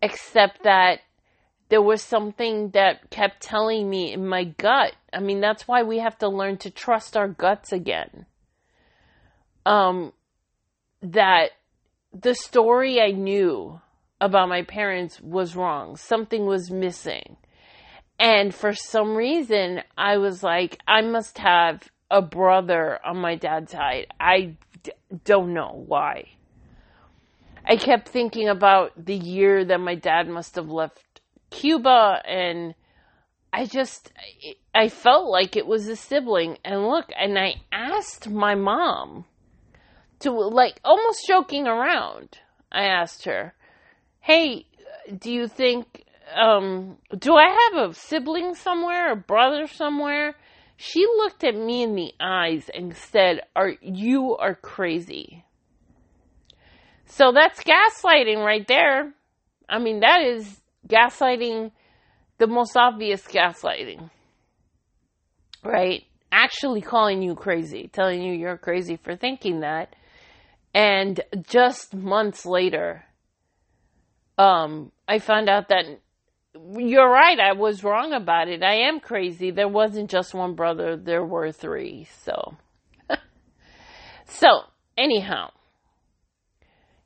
except 0.00 0.64
that 0.64 1.00
there 1.68 1.80
was 1.80 2.02
something 2.02 2.70
that 2.70 3.08
kept 3.10 3.40
telling 3.40 3.88
me 3.88 4.12
in 4.12 4.26
my 4.26 4.44
gut. 4.44 4.94
I 5.12 5.20
mean, 5.20 5.40
that's 5.40 5.66
why 5.66 5.82
we 5.82 5.98
have 5.98 6.18
to 6.18 6.28
learn 6.28 6.58
to 6.58 6.70
trust 6.70 7.16
our 7.16 7.28
guts 7.28 7.72
again. 7.72 8.26
Um, 9.64 10.12
that 11.00 11.52
the 12.12 12.34
story 12.34 13.00
I 13.00 13.12
knew 13.12 13.80
about 14.20 14.48
my 14.48 14.62
parents 14.62 15.20
was 15.20 15.56
wrong. 15.56 15.96
Something 15.96 16.46
was 16.46 16.70
missing. 16.70 17.36
And 18.18 18.54
for 18.54 18.74
some 18.74 19.16
reason, 19.16 19.82
I 19.96 20.18
was 20.18 20.42
like, 20.42 20.78
I 20.86 21.00
must 21.00 21.38
have 21.38 21.88
a 22.10 22.20
brother 22.22 22.98
on 23.04 23.16
my 23.16 23.34
dad's 23.36 23.72
side. 23.72 24.08
I 24.20 24.56
d- 24.82 24.92
don't 25.24 25.54
know 25.54 25.84
why. 25.86 26.28
I 27.64 27.76
kept 27.76 28.08
thinking 28.08 28.48
about 28.48 28.92
the 28.96 29.14
year 29.14 29.64
that 29.64 29.80
my 29.80 29.94
dad 29.94 30.28
must 30.28 30.56
have 30.56 30.70
left 30.70 31.20
Cuba 31.50 32.20
and 32.24 32.74
I 33.52 33.66
just 33.66 34.12
I 34.74 34.88
felt 34.88 35.28
like 35.28 35.56
it 35.56 35.66
was 35.66 35.86
a 35.86 35.96
sibling 35.96 36.58
and 36.64 36.88
look 36.88 37.10
and 37.16 37.38
I 37.38 37.56
asked 37.70 38.28
my 38.28 38.54
mom 38.54 39.26
to 40.20 40.30
like 40.30 40.80
almost 40.84 41.26
joking 41.26 41.66
around. 41.66 42.38
I 42.70 42.84
asked 42.84 43.26
her, 43.26 43.54
"Hey, 44.20 44.66
do 45.18 45.30
you 45.30 45.46
think 45.46 46.04
um 46.34 46.96
do 47.16 47.34
I 47.36 47.48
have 47.48 47.90
a 47.90 47.94
sibling 47.94 48.54
somewhere, 48.54 49.12
a 49.12 49.16
brother 49.16 49.66
somewhere?" 49.66 50.34
She 50.84 51.06
looked 51.06 51.44
at 51.44 51.54
me 51.54 51.84
in 51.84 51.94
the 51.94 52.12
eyes 52.18 52.68
and 52.74 52.96
said, 52.96 53.42
"Are 53.54 53.74
you 53.80 54.36
are 54.36 54.56
crazy?" 54.56 55.44
So 57.04 57.30
that's 57.30 57.62
gaslighting 57.62 58.44
right 58.44 58.66
there. 58.66 59.14
I 59.68 59.78
mean, 59.78 60.00
that 60.00 60.22
is 60.22 60.60
gaslighting, 60.88 61.70
the 62.38 62.48
most 62.48 62.76
obvious 62.76 63.22
gaslighting. 63.28 64.10
Right? 65.62 66.02
Actually 66.32 66.80
calling 66.80 67.22
you 67.22 67.36
crazy, 67.36 67.86
telling 67.86 68.20
you 68.20 68.32
you're 68.32 68.58
crazy 68.58 68.96
for 68.96 69.14
thinking 69.14 69.60
that. 69.60 69.94
And 70.74 71.20
just 71.48 71.94
months 71.94 72.44
later, 72.44 73.04
um, 74.36 74.90
I 75.06 75.20
found 75.20 75.48
out 75.48 75.68
that 75.68 75.84
you're 76.54 77.10
right. 77.10 77.38
I 77.38 77.52
was 77.52 77.82
wrong 77.82 78.12
about 78.12 78.48
it. 78.48 78.62
I 78.62 78.86
am 78.88 79.00
crazy. 79.00 79.50
There 79.50 79.68
wasn't 79.68 80.10
just 80.10 80.34
one 80.34 80.54
brother. 80.54 80.96
There 80.96 81.24
were 81.24 81.50
three. 81.52 82.08
So, 82.24 82.56
so 84.26 84.62
anyhow, 84.96 85.50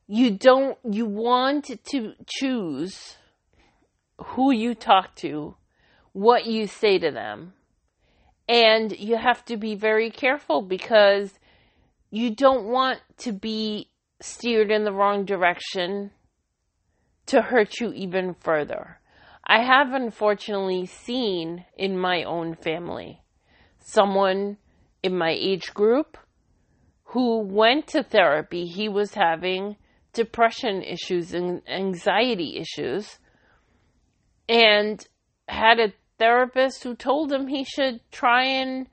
you 0.06 0.30
don't, 0.30 0.78
you 0.84 1.06
want 1.06 1.70
to 1.90 2.14
choose 2.26 3.16
who 4.18 4.52
you 4.52 4.74
talk 4.74 5.14
to, 5.16 5.56
what 6.12 6.46
you 6.46 6.66
say 6.66 6.98
to 6.98 7.10
them. 7.10 7.52
And 8.48 8.96
you 8.96 9.16
have 9.16 9.44
to 9.46 9.56
be 9.56 9.74
very 9.74 10.10
careful 10.10 10.62
because 10.62 11.32
you 12.10 12.34
don't 12.34 12.66
want 12.66 13.00
to 13.18 13.32
be 13.32 13.90
steered 14.20 14.70
in 14.70 14.84
the 14.84 14.92
wrong 14.92 15.24
direction 15.24 16.12
to 17.26 17.42
hurt 17.42 17.80
you 17.80 17.92
even 17.92 18.34
further. 18.34 19.00
I 19.46 19.62
have 19.62 19.92
unfortunately 19.92 20.86
seen 20.86 21.64
in 21.76 21.96
my 21.96 22.24
own 22.24 22.56
family 22.56 23.22
someone 23.78 24.56
in 25.04 25.16
my 25.16 25.30
age 25.30 25.72
group 25.72 26.18
who 27.04 27.38
went 27.38 27.86
to 27.88 28.02
therapy. 28.02 28.66
He 28.66 28.88
was 28.88 29.14
having 29.14 29.76
depression 30.12 30.82
issues 30.82 31.32
and 31.32 31.62
anxiety 31.68 32.58
issues 32.58 33.20
and 34.48 35.06
had 35.46 35.78
a 35.78 35.92
therapist 36.18 36.82
who 36.82 36.96
told 36.96 37.32
him 37.32 37.46
he 37.46 37.62
should 37.62 38.00
try 38.10 38.44
and 38.44 38.88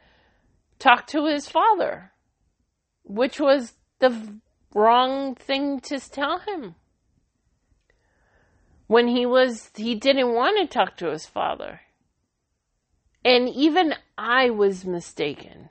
talk 0.77 1.07
to 1.07 1.25
his 1.25 1.47
father, 1.47 2.11
which 3.03 3.39
was 3.39 3.73
the 3.99 4.39
wrong 4.75 5.33
thing 5.33 5.79
to 5.79 5.99
tell 5.99 6.39
him 6.39 6.75
when 8.93 9.07
he 9.07 9.25
was 9.25 9.71
he 9.75 9.95
didn't 9.95 10.35
want 10.35 10.55
to 10.61 10.71
talk 10.71 10.95
to 10.97 11.09
his 11.09 11.25
father. 11.25 11.81
And 13.25 13.49
even 13.49 13.95
I 14.19 14.51
was 14.51 14.85
mistaken. 14.85 15.69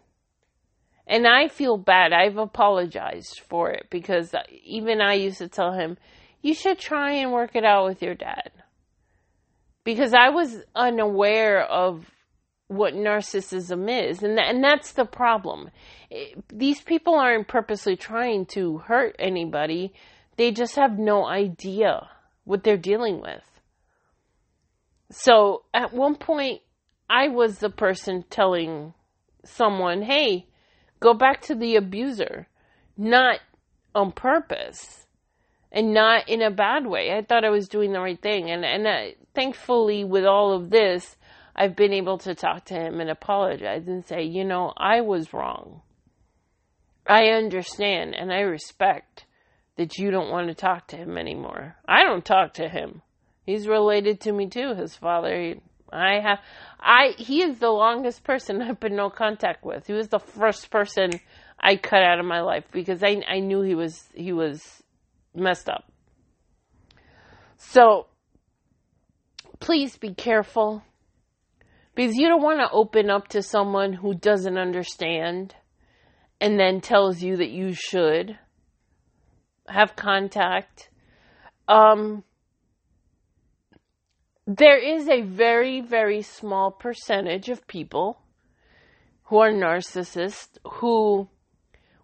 And 1.06 1.24
I 1.28 1.46
feel 1.46 1.76
bad. 1.76 2.12
I've 2.12 2.36
apologized 2.36 3.38
for 3.48 3.70
it 3.70 3.86
because 3.90 4.34
even 4.64 5.00
I 5.00 5.14
used 5.14 5.38
to 5.38 5.46
tell 5.46 5.72
him, 5.72 5.98
you 6.40 6.52
should 6.52 6.80
try 6.80 7.12
and 7.12 7.30
work 7.30 7.54
it 7.54 7.64
out 7.64 7.84
with 7.84 8.02
your 8.02 8.16
dad. 8.16 8.50
Because 9.84 10.14
I 10.14 10.30
was 10.30 10.64
unaware 10.74 11.62
of 11.62 12.10
what 12.66 12.94
narcissism 12.94 13.88
is. 13.88 14.24
And, 14.24 14.36
th- 14.36 14.48
and 14.48 14.64
that's 14.64 14.94
the 14.94 15.04
problem. 15.04 15.70
It, 16.10 16.42
these 16.48 16.80
people 16.80 17.14
aren't 17.14 17.46
purposely 17.46 17.94
trying 17.94 18.46
to 18.46 18.78
hurt 18.78 19.14
anybody, 19.20 19.92
they 20.36 20.50
just 20.50 20.74
have 20.74 20.98
no 20.98 21.24
idea 21.24 22.08
what 22.44 22.64
they're 22.64 22.76
dealing 22.76 23.20
with. 23.20 23.42
So 25.10 25.64
at 25.74 25.92
one 25.92 26.16
point, 26.16 26.62
I 27.08 27.28
was 27.28 27.58
the 27.58 27.70
person 27.70 28.24
telling 28.30 28.94
someone, 29.44 30.02
hey, 30.02 30.46
go 31.00 31.12
back 31.12 31.42
to 31.42 31.54
the 31.54 31.76
abuser, 31.76 32.48
not 32.96 33.40
on 33.94 34.12
purpose 34.12 35.06
and 35.70 35.92
not 35.92 36.28
in 36.28 36.42
a 36.42 36.50
bad 36.50 36.86
way. 36.86 37.12
I 37.12 37.22
thought 37.22 37.44
I 37.44 37.50
was 37.50 37.68
doing 37.68 37.92
the 37.92 38.00
right 38.00 38.20
thing. 38.20 38.50
And, 38.50 38.64
and 38.64 38.86
uh, 38.86 39.14
thankfully, 39.34 40.04
with 40.04 40.24
all 40.24 40.52
of 40.52 40.70
this, 40.70 41.16
I've 41.54 41.76
been 41.76 41.92
able 41.92 42.18
to 42.18 42.34
talk 42.34 42.64
to 42.66 42.74
him 42.74 43.00
and 43.00 43.10
apologize 43.10 43.86
and 43.86 44.06
say, 44.06 44.22
you 44.22 44.44
know, 44.44 44.72
I 44.76 45.00
was 45.00 45.32
wrong. 45.32 45.82
I 47.06 47.28
understand 47.28 48.14
and 48.14 48.32
I 48.32 48.40
respect 48.40 49.26
that 49.76 49.98
you 49.98 50.10
don't 50.10 50.30
want 50.30 50.48
to 50.48 50.54
talk 50.54 50.88
to 50.88 50.96
him 50.96 51.16
anymore. 51.16 51.76
I 51.88 52.04
don't 52.04 52.24
talk 52.24 52.54
to 52.54 52.68
him. 52.68 53.02
He's 53.44 53.66
related 53.66 54.20
to 54.20 54.32
me 54.32 54.48
too, 54.48 54.74
his 54.74 54.94
father. 54.94 55.56
I 55.92 56.20
have, 56.20 56.38
I, 56.80 57.14
he 57.18 57.42
is 57.42 57.58
the 57.58 57.70
longest 57.70 58.24
person 58.24 58.62
I've 58.62 58.80
been 58.80 58.96
no 58.96 59.10
contact 59.10 59.64
with. 59.64 59.86
He 59.86 59.92
was 59.92 60.08
the 60.08 60.18
first 60.18 60.70
person 60.70 61.10
I 61.58 61.76
cut 61.76 62.02
out 62.02 62.18
of 62.18 62.26
my 62.26 62.40
life 62.40 62.64
because 62.72 63.02
I, 63.02 63.22
I 63.28 63.40
knew 63.40 63.62
he 63.62 63.74
was, 63.74 64.08
he 64.14 64.32
was 64.32 64.82
messed 65.34 65.68
up. 65.68 65.84
So, 67.56 68.06
please 69.60 69.96
be 69.96 70.12
careful 70.14 70.82
because 71.94 72.16
you 72.16 72.28
don't 72.28 72.42
want 72.42 72.58
to 72.58 72.70
open 72.72 73.08
up 73.10 73.28
to 73.28 73.42
someone 73.42 73.92
who 73.92 74.14
doesn't 74.14 74.58
understand 74.58 75.54
and 76.40 76.58
then 76.58 76.80
tells 76.80 77.22
you 77.22 77.36
that 77.36 77.50
you 77.50 77.72
should 77.72 78.36
have 79.72 79.96
contact. 79.96 80.90
Um, 81.68 82.24
there 84.46 84.78
is 84.78 85.08
a 85.08 85.22
very, 85.22 85.80
very 85.80 86.22
small 86.22 86.70
percentage 86.70 87.48
of 87.48 87.66
people 87.66 88.18
who 89.24 89.38
are 89.38 89.52
narcissists 89.52 90.58
who, 90.64 91.28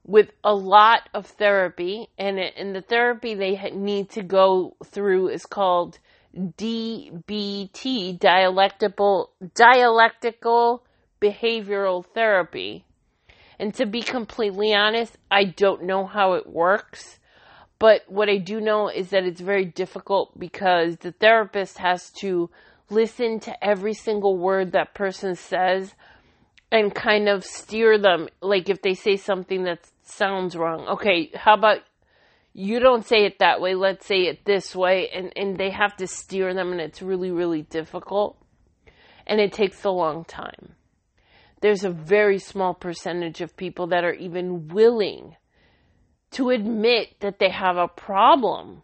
with 0.04 0.31
a 0.42 0.54
lot 0.54 1.09
of 1.12 1.26
therapy, 1.26 2.09
and, 2.16 2.38
and 2.38 2.74
the 2.74 2.81
therapy 2.81 3.35
they 3.35 3.70
need 3.74 4.09
to 4.11 4.22
go 4.22 4.76
through 4.85 5.28
is 5.28 5.44
called 5.44 5.98
DBT, 6.37 8.18
dialectical, 8.18 9.33
dialectical 9.54 10.85
behavioral 11.20 12.04
therapy. 12.14 12.85
And 13.59 13.74
to 13.74 13.87
be 13.87 14.02
completely 14.02 14.72
honest, 14.72 15.18
I 15.31 15.44
don't 15.44 15.83
know 15.83 16.07
how 16.07 16.35
it 16.35 16.46
works. 16.46 17.18
But 17.78 18.02
what 18.08 18.28
I 18.28 18.38
do 18.38 18.60
know 18.60 18.88
is 18.88 19.10
that 19.10 19.24
it's 19.24 19.40
very 19.40 19.64
difficult 19.64 20.38
because 20.38 20.96
the 20.96 21.12
therapist 21.12 21.78
has 21.78 22.10
to 22.20 22.50
listen 22.90 23.38
to 23.40 23.64
every 23.64 23.94
single 23.94 24.36
word 24.36 24.72
that 24.72 24.94
person 24.94 25.36
says 25.36 25.94
and 26.72 26.94
kind 26.94 27.28
of 27.28 27.44
steer 27.44 27.98
them. 27.98 28.28
Like 28.40 28.68
if 28.68 28.82
they 28.82 28.94
say 28.94 29.16
something 29.16 29.64
that 29.64 29.80
sounds 30.02 30.56
wrong, 30.56 30.88
okay, 30.88 31.30
how 31.34 31.54
about 31.54 31.78
you 32.52 32.80
don't 32.80 33.06
say 33.06 33.24
it 33.24 33.38
that 33.38 33.60
way, 33.60 33.74
let's 33.74 34.06
say 34.06 34.22
it 34.22 34.44
this 34.44 34.74
way. 34.74 35.08
And, 35.14 35.32
and 35.36 35.56
they 35.56 35.70
have 35.70 35.96
to 35.98 36.08
steer 36.08 36.52
them, 36.54 36.72
and 36.72 36.80
it's 36.80 37.00
really, 37.00 37.30
really 37.30 37.62
difficult. 37.62 38.36
And 39.26 39.40
it 39.40 39.52
takes 39.52 39.84
a 39.84 39.90
long 39.90 40.24
time. 40.24 40.74
There's 41.60 41.84
a 41.84 41.90
very 41.90 42.38
small 42.38 42.74
percentage 42.74 43.40
of 43.40 43.56
people 43.56 43.88
that 43.88 44.04
are 44.04 44.14
even 44.14 44.68
willing 44.68 45.36
to 46.32 46.50
admit 46.50 47.20
that 47.20 47.38
they 47.38 47.50
have 47.50 47.76
a 47.76 47.88
problem. 47.88 48.82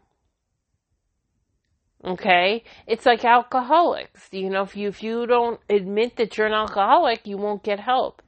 Okay? 2.05 2.65
It's 2.87 3.07
like 3.07 3.25
alcoholics. 3.25 4.29
You 4.33 4.51
know, 4.51 4.63
if 4.63 4.77
you 4.77 4.89
if 4.89 5.03
you 5.03 5.27
don't 5.27 5.61
admit 5.69 6.17
that 6.17 6.37
you're 6.37 6.47
an 6.47 6.53
alcoholic, 6.53 7.27
you 7.27 7.37
won't 7.37 7.63
get 7.63 7.81
help. 7.81 8.23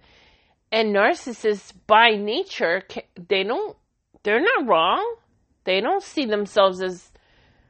And 0.73 0.95
narcissists 0.95 1.73
by 1.87 2.11
nature, 2.11 2.83
they 3.29 3.45
don't 3.45 3.77
they're 4.23 4.41
not 4.41 4.67
wrong. 4.67 5.17
They 5.65 5.81
don't 5.81 6.03
see 6.03 6.27
themselves 6.27 6.81
as 6.83 7.11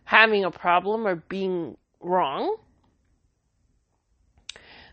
having 0.05 0.45
a 0.45 0.51
problem 0.51 1.07
or 1.07 1.17
being 1.17 1.77
wrong. 2.01 2.57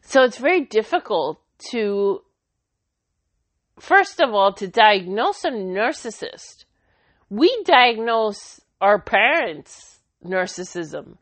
So 0.01 0.23
it's 0.23 0.37
very 0.37 0.65
difficult 0.65 1.39
to 1.71 2.21
first 3.79 4.19
of 4.21 4.33
all, 4.33 4.53
to 4.53 4.67
diagnose 4.67 5.43
a 5.43 5.51
narcissist, 5.51 6.65
we 7.29 7.63
diagnose 7.65 8.61
our 8.81 8.99
parents' 8.99 9.99
narcissism. 10.25 11.17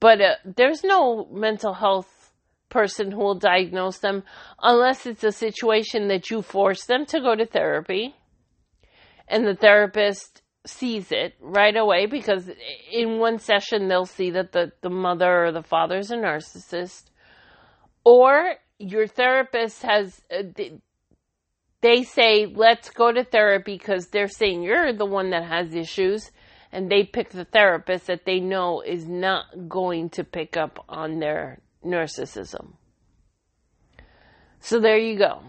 But 0.00 0.20
uh, 0.20 0.34
there's 0.44 0.84
no 0.84 1.26
mental 1.32 1.74
health 1.74 2.32
person 2.68 3.10
who 3.10 3.18
will 3.18 3.38
diagnose 3.38 3.98
them 3.98 4.24
unless 4.60 5.06
it's 5.06 5.24
a 5.24 5.32
situation 5.32 6.08
that 6.08 6.30
you 6.30 6.42
force 6.42 6.84
them 6.86 7.06
to 7.06 7.20
go 7.20 7.34
to 7.34 7.46
therapy 7.46 8.14
and 9.28 9.46
the 9.46 9.54
therapist 9.54 10.42
sees 10.66 11.12
it 11.12 11.34
right 11.40 11.76
away 11.76 12.06
because 12.06 12.50
in 12.90 13.18
one 13.18 13.38
session 13.38 13.88
they'll 13.88 14.06
see 14.06 14.30
that 14.30 14.52
the, 14.52 14.72
the 14.80 14.90
mother 14.90 15.46
or 15.46 15.52
the 15.52 15.62
father 15.62 15.98
is 15.98 16.10
a 16.10 16.16
narcissist 16.16 17.04
or 18.04 18.54
your 18.78 19.06
therapist 19.06 19.82
has 19.82 20.20
uh, 20.36 20.42
they 21.84 22.02
say, 22.02 22.46
let's 22.46 22.88
go 22.88 23.12
to 23.12 23.22
therapy 23.24 23.76
because 23.76 24.06
they're 24.06 24.26
saying 24.26 24.62
you're 24.62 24.94
the 24.94 25.04
one 25.04 25.30
that 25.30 25.44
has 25.44 25.74
issues. 25.74 26.30
And 26.72 26.90
they 26.90 27.04
pick 27.04 27.28
the 27.28 27.44
therapist 27.44 28.06
that 28.06 28.24
they 28.24 28.40
know 28.40 28.80
is 28.80 29.06
not 29.06 29.68
going 29.68 30.08
to 30.10 30.24
pick 30.24 30.56
up 30.56 30.82
on 30.88 31.18
their 31.18 31.60
narcissism. 31.84 32.72
So 34.60 34.80
there 34.80 34.96
you 34.96 35.18
go. 35.18 35.42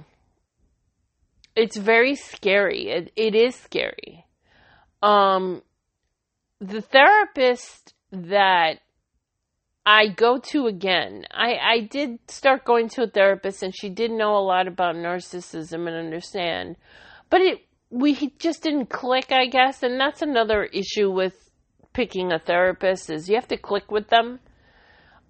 It's 1.55 1.77
very 1.77 2.15
scary. 2.15 2.89
It, 2.89 3.13
it 3.15 3.33
is 3.33 3.55
scary. 3.55 4.25
Um, 5.01 5.61
the 6.59 6.81
therapist 6.81 7.93
that 8.11 8.79
I 9.85 10.07
go 10.07 10.39
to 10.39 10.67
again. 10.67 11.25
I, 11.31 11.55
I 11.55 11.79
did 11.81 12.19
start 12.27 12.65
going 12.65 12.89
to 12.89 13.03
a 13.03 13.07
therapist 13.07 13.61
and 13.61 13.75
she 13.75 13.89
did 13.89 14.11
know 14.11 14.35
a 14.35 14.39
lot 14.39 14.67
about 14.67 14.95
narcissism 14.95 15.87
and 15.87 15.95
understand. 15.95 16.75
But 17.29 17.41
it 17.41 17.59
we 17.91 18.33
just 18.39 18.63
didn't 18.63 18.87
click, 18.87 19.31
I 19.31 19.45
guess, 19.45 19.83
and 19.83 19.99
that's 19.99 20.21
another 20.21 20.63
issue 20.63 21.11
with 21.11 21.49
picking 21.93 22.31
a 22.31 22.39
therapist 22.39 23.09
is 23.09 23.29
you 23.29 23.35
have 23.35 23.47
to 23.47 23.57
click 23.57 23.91
with 23.91 24.09
them. 24.09 24.39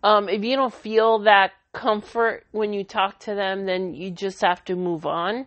Um, 0.03 0.29
if 0.29 0.43
you 0.43 0.55
don't 0.55 0.73
feel 0.73 1.19
that 1.19 1.51
comfort 1.73 2.45
when 2.51 2.73
you 2.73 2.83
talk 2.83 3.19
to 3.21 3.35
them, 3.35 3.65
then 3.65 3.93
you 3.93 4.09
just 4.09 4.41
have 4.41 4.63
to 4.65 4.75
move 4.75 5.05
on. 5.05 5.45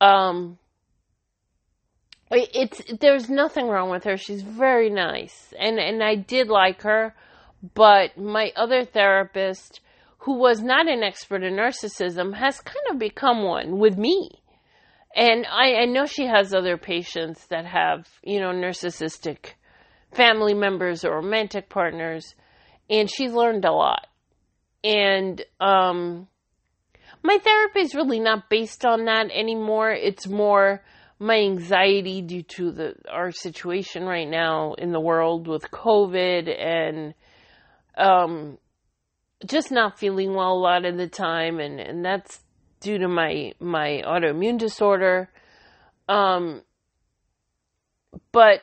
Um, 0.00 0.58
it's 2.30 2.82
there's 3.00 3.30
nothing 3.30 3.68
wrong 3.68 3.90
with 3.90 4.04
her. 4.04 4.16
She's 4.16 4.42
very 4.42 4.90
nice, 4.90 5.54
and 5.58 5.78
and 5.78 6.02
I 6.02 6.16
did 6.16 6.48
like 6.48 6.82
her. 6.82 7.14
But 7.74 8.16
my 8.16 8.52
other 8.56 8.84
therapist, 8.84 9.80
who 10.18 10.38
was 10.38 10.62
not 10.62 10.88
an 10.88 11.02
expert 11.02 11.42
in 11.42 11.54
narcissism, 11.54 12.34
has 12.34 12.60
kind 12.60 12.86
of 12.90 12.98
become 12.98 13.42
one 13.44 13.78
with 13.78 13.96
me. 13.96 14.42
And 15.14 15.46
I, 15.46 15.74
I 15.74 15.84
know 15.86 16.06
she 16.06 16.26
has 16.26 16.54
other 16.54 16.76
patients 16.76 17.46
that 17.46 17.66
have, 17.66 18.06
you 18.22 18.40
know, 18.40 18.50
narcissistic 18.50 19.54
family 20.12 20.54
members 20.54 21.04
or 21.04 21.16
romantic 21.16 21.68
partners, 21.68 22.34
and 22.88 23.10
she's 23.10 23.32
learned 23.32 23.64
a 23.64 23.72
lot. 23.72 24.06
And 24.84 25.42
um, 25.60 26.28
my 27.22 27.38
therapy 27.38 27.80
is 27.80 27.94
really 27.94 28.20
not 28.20 28.48
based 28.48 28.86
on 28.86 29.06
that 29.06 29.30
anymore. 29.32 29.90
It's 29.90 30.28
more 30.28 30.82
my 31.18 31.36
anxiety 31.36 32.22
due 32.22 32.42
to 32.42 32.70
the 32.70 32.94
our 33.10 33.32
situation 33.32 34.04
right 34.04 34.28
now 34.28 34.74
in 34.74 34.92
the 34.92 35.00
world 35.00 35.48
with 35.48 35.70
COVID 35.70 36.48
and 36.48 37.14
um, 37.98 38.58
just 39.46 39.70
not 39.70 39.98
feeling 39.98 40.34
well 40.34 40.52
a 40.52 40.58
lot 40.58 40.84
of 40.84 40.96
the 40.96 41.08
time, 41.08 41.60
and 41.60 41.80
and 41.80 42.04
that's 42.04 42.40
due 42.80 42.98
to 42.98 43.08
my 43.08 43.52
my 43.60 44.02
autoimmune 44.06 44.58
disorder. 44.58 45.30
Um, 46.08 46.62
but 48.32 48.62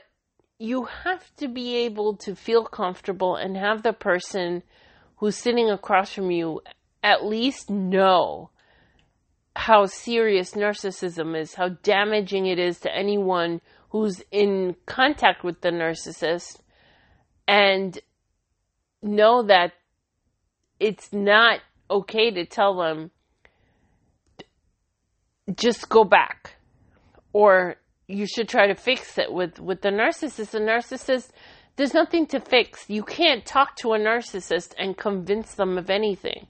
you 0.58 0.86
have 1.04 1.36
to 1.36 1.48
be 1.48 1.76
able 1.78 2.16
to 2.16 2.36
feel 2.36 2.64
comfortable 2.64 3.36
and 3.36 3.58
have 3.58 3.84
the 3.84 3.94
person 3.94 4.64
who's 5.18 5.36
sitting 5.36 5.70
across 5.70 6.14
from 6.14 6.32
you 6.32 6.62
at 7.04 7.26
least 7.26 7.70
know 7.70 8.50
how 9.56 9.86
serious 9.86 10.52
narcissism 10.52 11.40
is, 11.40 11.54
how 11.54 11.70
damaging 11.70 12.46
it 12.46 12.60
is 12.60 12.80
to 12.80 12.94
anyone 12.94 13.62
who's 13.90 14.22
in 14.32 14.76
contact 14.86 15.44
with 15.44 15.62
the 15.62 15.70
narcissist, 15.70 16.60
and 17.48 18.00
know 19.06 19.44
that 19.44 19.74
it's 20.80 21.14
not 21.14 21.60
okay 21.90 22.32
to 22.32 22.46
tell 22.46 22.78
them 22.78 23.12
just 25.56 25.88
go 25.90 26.04
back 26.04 26.56
or 27.32 27.76
you 28.08 28.26
should 28.26 28.48
try 28.48 28.68
to 28.68 28.76
fix 28.76 29.18
it 29.18 29.32
with 29.32 29.60
with 29.60 29.82
the 29.82 29.90
narcissist. 29.90 30.52
The 30.52 30.60
narcissist 30.60 31.30
there's 31.76 31.94
nothing 31.94 32.26
to 32.28 32.40
fix. 32.40 32.90
You 32.90 33.04
can't 33.04 33.46
talk 33.46 33.76
to 33.78 33.94
a 33.94 34.00
narcissist 34.00 34.74
and 34.78 34.98
convince 34.98 35.56
them 35.56 35.78
of 35.78 35.90
anything 35.90 36.48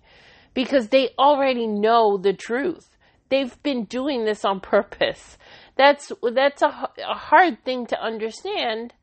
because 0.53 0.89
they 0.89 1.09
already 1.17 1.67
know 1.67 2.17
the 2.17 2.33
truth. 2.33 2.97
They've 3.29 3.61
been 3.63 3.85
doing 3.85 4.25
this 4.25 4.45
on 4.45 4.59
purpose. 4.59 5.37
That's 5.75 6.11
that's 6.33 6.61
a, 6.61 6.89
a 7.07 7.15
hard 7.15 7.63
thing 7.65 7.87
to 7.87 8.01
understand 8.01 8.93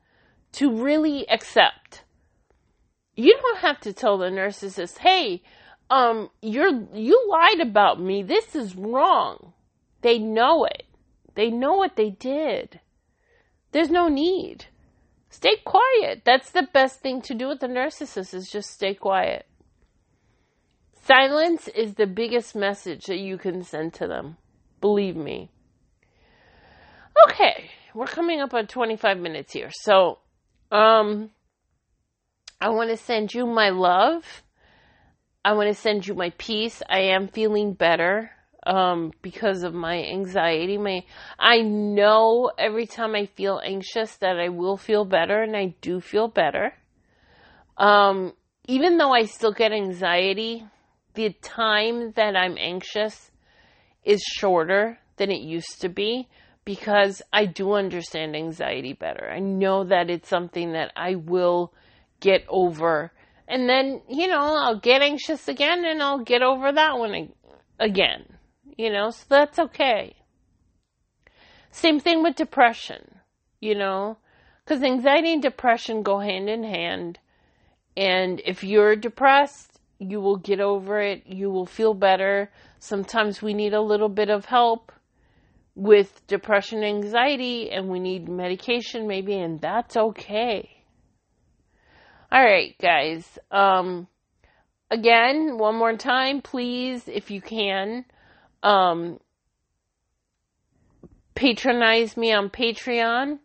to 0.53 0.83
really 0.83 1.27
accept 1.29 2.02
you 3.15 3.37
don't 3.41 3.59
have 3.59 3.81
to 3.81 3.93
tell 3.93 4.19
the 4.19 4.27
narcissist, 4.27 4.99
hey, 4.99 5.43
um, 5.91 6.31
you're, 6.41 6.73
you 6.95 7.27
lied 7.29 7.61
about 7.61 8.01
me. 8.01 8.23
This 8.23 8.55
is 8.55 8.75
wrong. 8.75 9.53
They 10.01 10.19
know 10.19 10.65
it. 10.65 10.85
They 11.35 11.51
know 11.51 11.75
what 11.75 11.97
they 11.97 12.11
did. 12.11 12.81
There's 13.73 13.91
no 13.91 14.09
need. 14.09 14.67
Stay 15.31 15.57
quiet. 15.65 16.23
That's 16.25 16.51
the 16.51 16.69
best 16.73 17.01
thing 17.01 17.23
to 17.23 17.35
do 17.35 17.49
with 17.49 17.61
the 17.61 17.67
narcissist 17.67 18.35
is 18.35 18.51
just 18.51 18.71
stay 18.71 18.95
quiet. 18.95 19.47
Silence 21.05 21.69
is 21.69 21.95
the 21.95 22.07
biggest 22.07 22.55
message 22.55 23.07
that 23.07 23.19
you 23.19 23.37
can 23.39 23.63
send 23.63 23.95
to 23.95 24.07
them. 24.07 24.37
Believe 24.81 25.17
me. 25.17 25.51
Okay, 27.29 27.71
we're 27.95 28.07
coming 28.07 28.41
up 28.41 28.55
on 28.55 28.67
25 28.67 29.19
minutes 29.19 29.53
here. 29.53 29.71
So, 29.73 30.19
um, 30.71 31.31
I 32.63 32.69
want 32.69 32.91
to 32.91 32.97
send 32.97 33.35
you 33.35 33.45
my 33.45 33.71
love. 33.71 34.45
I 35.45 35.55
want 35.55 35.69
to 35.69 35.75
send 35.75 36.07
you 36.07 36.15
my 36.15 36.31
peace. 36.39 36.81
I 36.89 37.01
am 37.01 37.27
feeling 37.27 37.75
better. 37.75 38.31
um, 38.65 39.13
because 39.23 39.65
of 39.65 39.75
my 39.75 40.05
anxiety. 40.05 40.79
My, 40.79 41.05
I 41.39 41.63
know 41.63 42.53
every 42.57 42.87
time 42.87 43.15
I 43.17 43.27
feel 43.27 43.61
anxious 43.65 44.17
that 44.19 44.39
I 44.39 44.51
will 44.51 44.77
feel 44.77 45.05
better, 45.05 45.43
and 45.43 45.57
I 45.57 45.75
do 45.81 46.01
feel 46.01 46.29
better. 46.29 46.73
Um, 47.77 48.35
even 48.69 48.99
though 48.99 49.13
I 49.13 49.25
still 49.25 49.53
get 49.53 49.73
anxiety, 49.73 50.65
the 51.15 51.31
time 51.43 52.13
that 52.13 52.37
I'm 52.37 52.57
anxious 52.59 53.33
is 54.05 54.23
shorter 54.23 54.99
than 55.17 55.33
it 55.33 55.43
used 55.43 55.81
to 55.81 55.89
be 55.89 56.29
because 56.65 57.23
I 57.33 57.47
do 57.47 57.73
understand 57.73 58.37
anxiety 58.37 58.93
better. 58.93 59.29
I 59.29 59.41
know 59.41 59.83
that 59.83 60.11
it's 60.11 60.29
something 60.29 60.73
that 60.75 60.93
I 60.95 61.17
will 61.17 61.73
get 62.23 62.45
over. 62.49 63.13
And 63.47 63.69
then, 63.69 64.01
you 64.09 64.29
know, 64.29 64.41
I'll 64.41 64.79
get 64.79 65.03
anxious 65.03 65.47
again 65.49 65.85
and 65.85 66.03
I'll 66.03 66.25
get 66.25 66.41
over 66.41 66.73
that 66.73 66.97
one 66.97 67.29
again. 67.79 68.25
You 68.79 68.91
know, 68.91 69.11
so 69.11 69.25
that's 69.29 69.59
okay. 69.59 70.17
Same 71.71 72.01
thing 72.01 72.23
with 72.23 72.37
depression, 72.37 73.19
you 73.61 73.75
know, 73.75 74.17
because 74.65 74.83
anxiety 74.83 75.35
and 75.35 75.43
depression 75.43 76.03
go 76.03 76.19
hand 76.19 76.49
in 76.49 76.65
hand. 76.65 77.19
And 77.95 78.41
if 78.47 78.65
you're 78.65 78.97
depressed, 78.97 79.79
you 79.99 80.21
will 80.21 80.39
get 80.39 80.61
over 80.61 81.01
it. 81.01 81.27
You 81.27 81.51
will 81.51 81.67
feel 81.67 81.93
better. 81.93 82.51
Sometimes 82.79 83.43
we 83.43 83.53
need 83.53 83.75
a 83.75 83.83
little 83.83 84.09
bit 84.09 84.31
of 84.31 84.47
help 84.47 84.93
with 85.75 86.27
depression 86.27 86.83
anxiety 86.85 87.71
and 87.71 87.89
we 87.89 87.99
need 87.99 88.29
medication 88.29 89.07
maybe 89.07 89.39
and 89.39 89.61
that's 89.61 89.97
okay. 89.97 90.82
All 92.33 92.43
right, 92.43 92.75
guys. 92.81 93.39
Um 93.51 94.09
again, 94.91 95.59
one 95.59 95.77
more 95.77 95.95
time, 95.99 96.41
please 96.41 97.07
if 97.07 97.31
you 97.31 97.43
can 97.43 98.07
um 98.63 99.21
patronize 101.35 102.17
me 102.17 102.33
on 102.33 102.49
Patreon. 102.49 103.39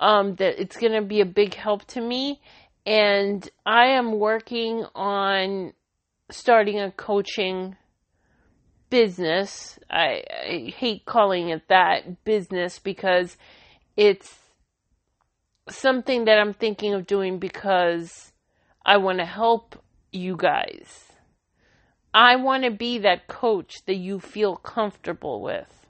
Um 0.00 0.36
that 0.36 0.58
it's 0.58 0.78
going 0.78 0.94
to 0.94 1.02
be 1.02 1.20
a 1.20 1.26
big 1.26 1.52
help 1.52 1.84
to 1.88 2.00
me 2.00 2.40
and 2.86 3.46
I 3.66 3.88
am 3.88 4.18
working 4.18 4.86
on 4.94 5.74
starting 6.30 6.80
a 6.80 6.90
coaching 6.92 7.76
business. 8.88 9.78
I, 9.90 10.22
I 10.30 10.72
hate 10.74 11.04
calling 11.04 11.50
it 11.50 11.68
that 11.68 12.24
business 12.24 12.78
because 12.78 13.36
it's 13.98 14.43
something 15.68 16.26
that 16.26 16.38
I'm 16.38 16.52
thinking 16.52 16.94
of 16.94 17.06
doing 17.06 17.38
because 17.38 18.32
I 18.84 18.98
want 18.98 19.18
to 19.18 19.24
help 19.24 19.82
you 20.12 20.36
guys. 20.36 21.12
I 22.12 22.36
want 22.36 22.64
to 22.64 22.70
be 22.70 22.98
that 22.98 23.26
coach 23.26 23.84
that 23.86 23.96
you 23.96 24.20
feel 24.20 24.56
comfortable 24.56 25.42
with 25.42 25.86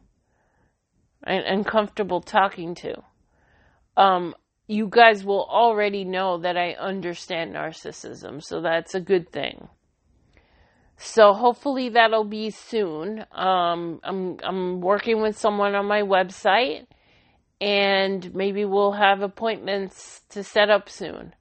and, 1.23 1.45
and 1.45 1.67
comfortable 1.67 2.21
talking 2.21 2.75
to. 2.77 3.03
Um, 3.97 4.35
you 4.67 4.89
guys 4.89 5.25
will 5.25 5.45
already 5.45 6.05
know 6.05 6.39
that 6.39 6.57
I 6.57 6.73
understand 6.73 7.55
narcissism, 7.55 8.43
so 8.43 8.63
that's 8.63 8.95
a 8.95 9.01
good 9.01 9.31
thing. 9.31 9.69
So 10.97 11.33
hopefully 11.33 11.91
that'll 11.91 12.25
be 12.25 12.51
soon. 12.51 13.25
Um, 13.33 14.01
I'm 14.03 14.39
I'm 14.43 14.81
working 14.81 15.21
with 15.21 15.37
someone 15.37 15.75
on 15.75 15.87
my 15.87 16.03
website, 16.03 16.87
and 17.61 18.35
maybe 18.35 18.64
we'll 18.64 18.93
have 18.93 19.23
appointments 19.23 20.23
to 20.31 20.43
set 20.43 20.71
up 20.71 20.88
soon. 20.88 21.35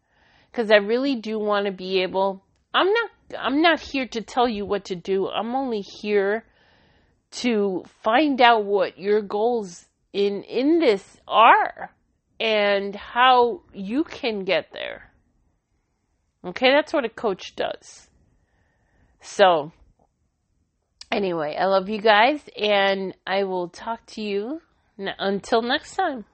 Because 0.52 0.72
I 0.72 0.78
really 0.78 1.16
do 1.16 1.40
want 1.40 1.66
to 1.66 1.72
be 1.72 2.02
able. 2.04 2.44
I'm 2.74 2.88
not. 2.88 3.10
I'm 3.40 3.62
not 3.62 3.80
here 3.80 4.08
to 4.08 4.22
tell 4.22 4.48
you 4.48 4.66
what 4.66 4.86
to 4.86 4.96
do. 4.96 5.28
I'm 5.28 5.56
only 5.56 5.82
here 5.82 6.46
to 7.32 7.84
find 8.04 8.40
out 8.42 8.66
what 8.66 9.00
your 9.00 9.22
goals 9.22 9.86
in 10.12 10.44
in 10.44 10.80
this 10.80 11.18
are 11.28 11.92
and 12.40 12.96
how 12.96 13.62
you 13.74 14.04
can 14.04 14.44
get 14.44 14.68
there. 14.72 15.12
Okay, 16.46 16.72
that's 16.72 16.94
what 16.94 17.06
a 17.06 17.10
coach 17.10 17.56
does. 17.56 18.08
So, 19.22 19.72
anyway, 21.12 21.56
I 21.58 21.66
love 21.66 21.88
you 21.88 22.02
guys, 22.02 22.42
and 22.58 23.16
I 23.26 23.46
will 23.46 23.70
talk 23.70 24.06
to 24.08 24.22
you 24.22 24.62
until 24.98 25.62
next 25.62 25.96
time. 25.96 26.26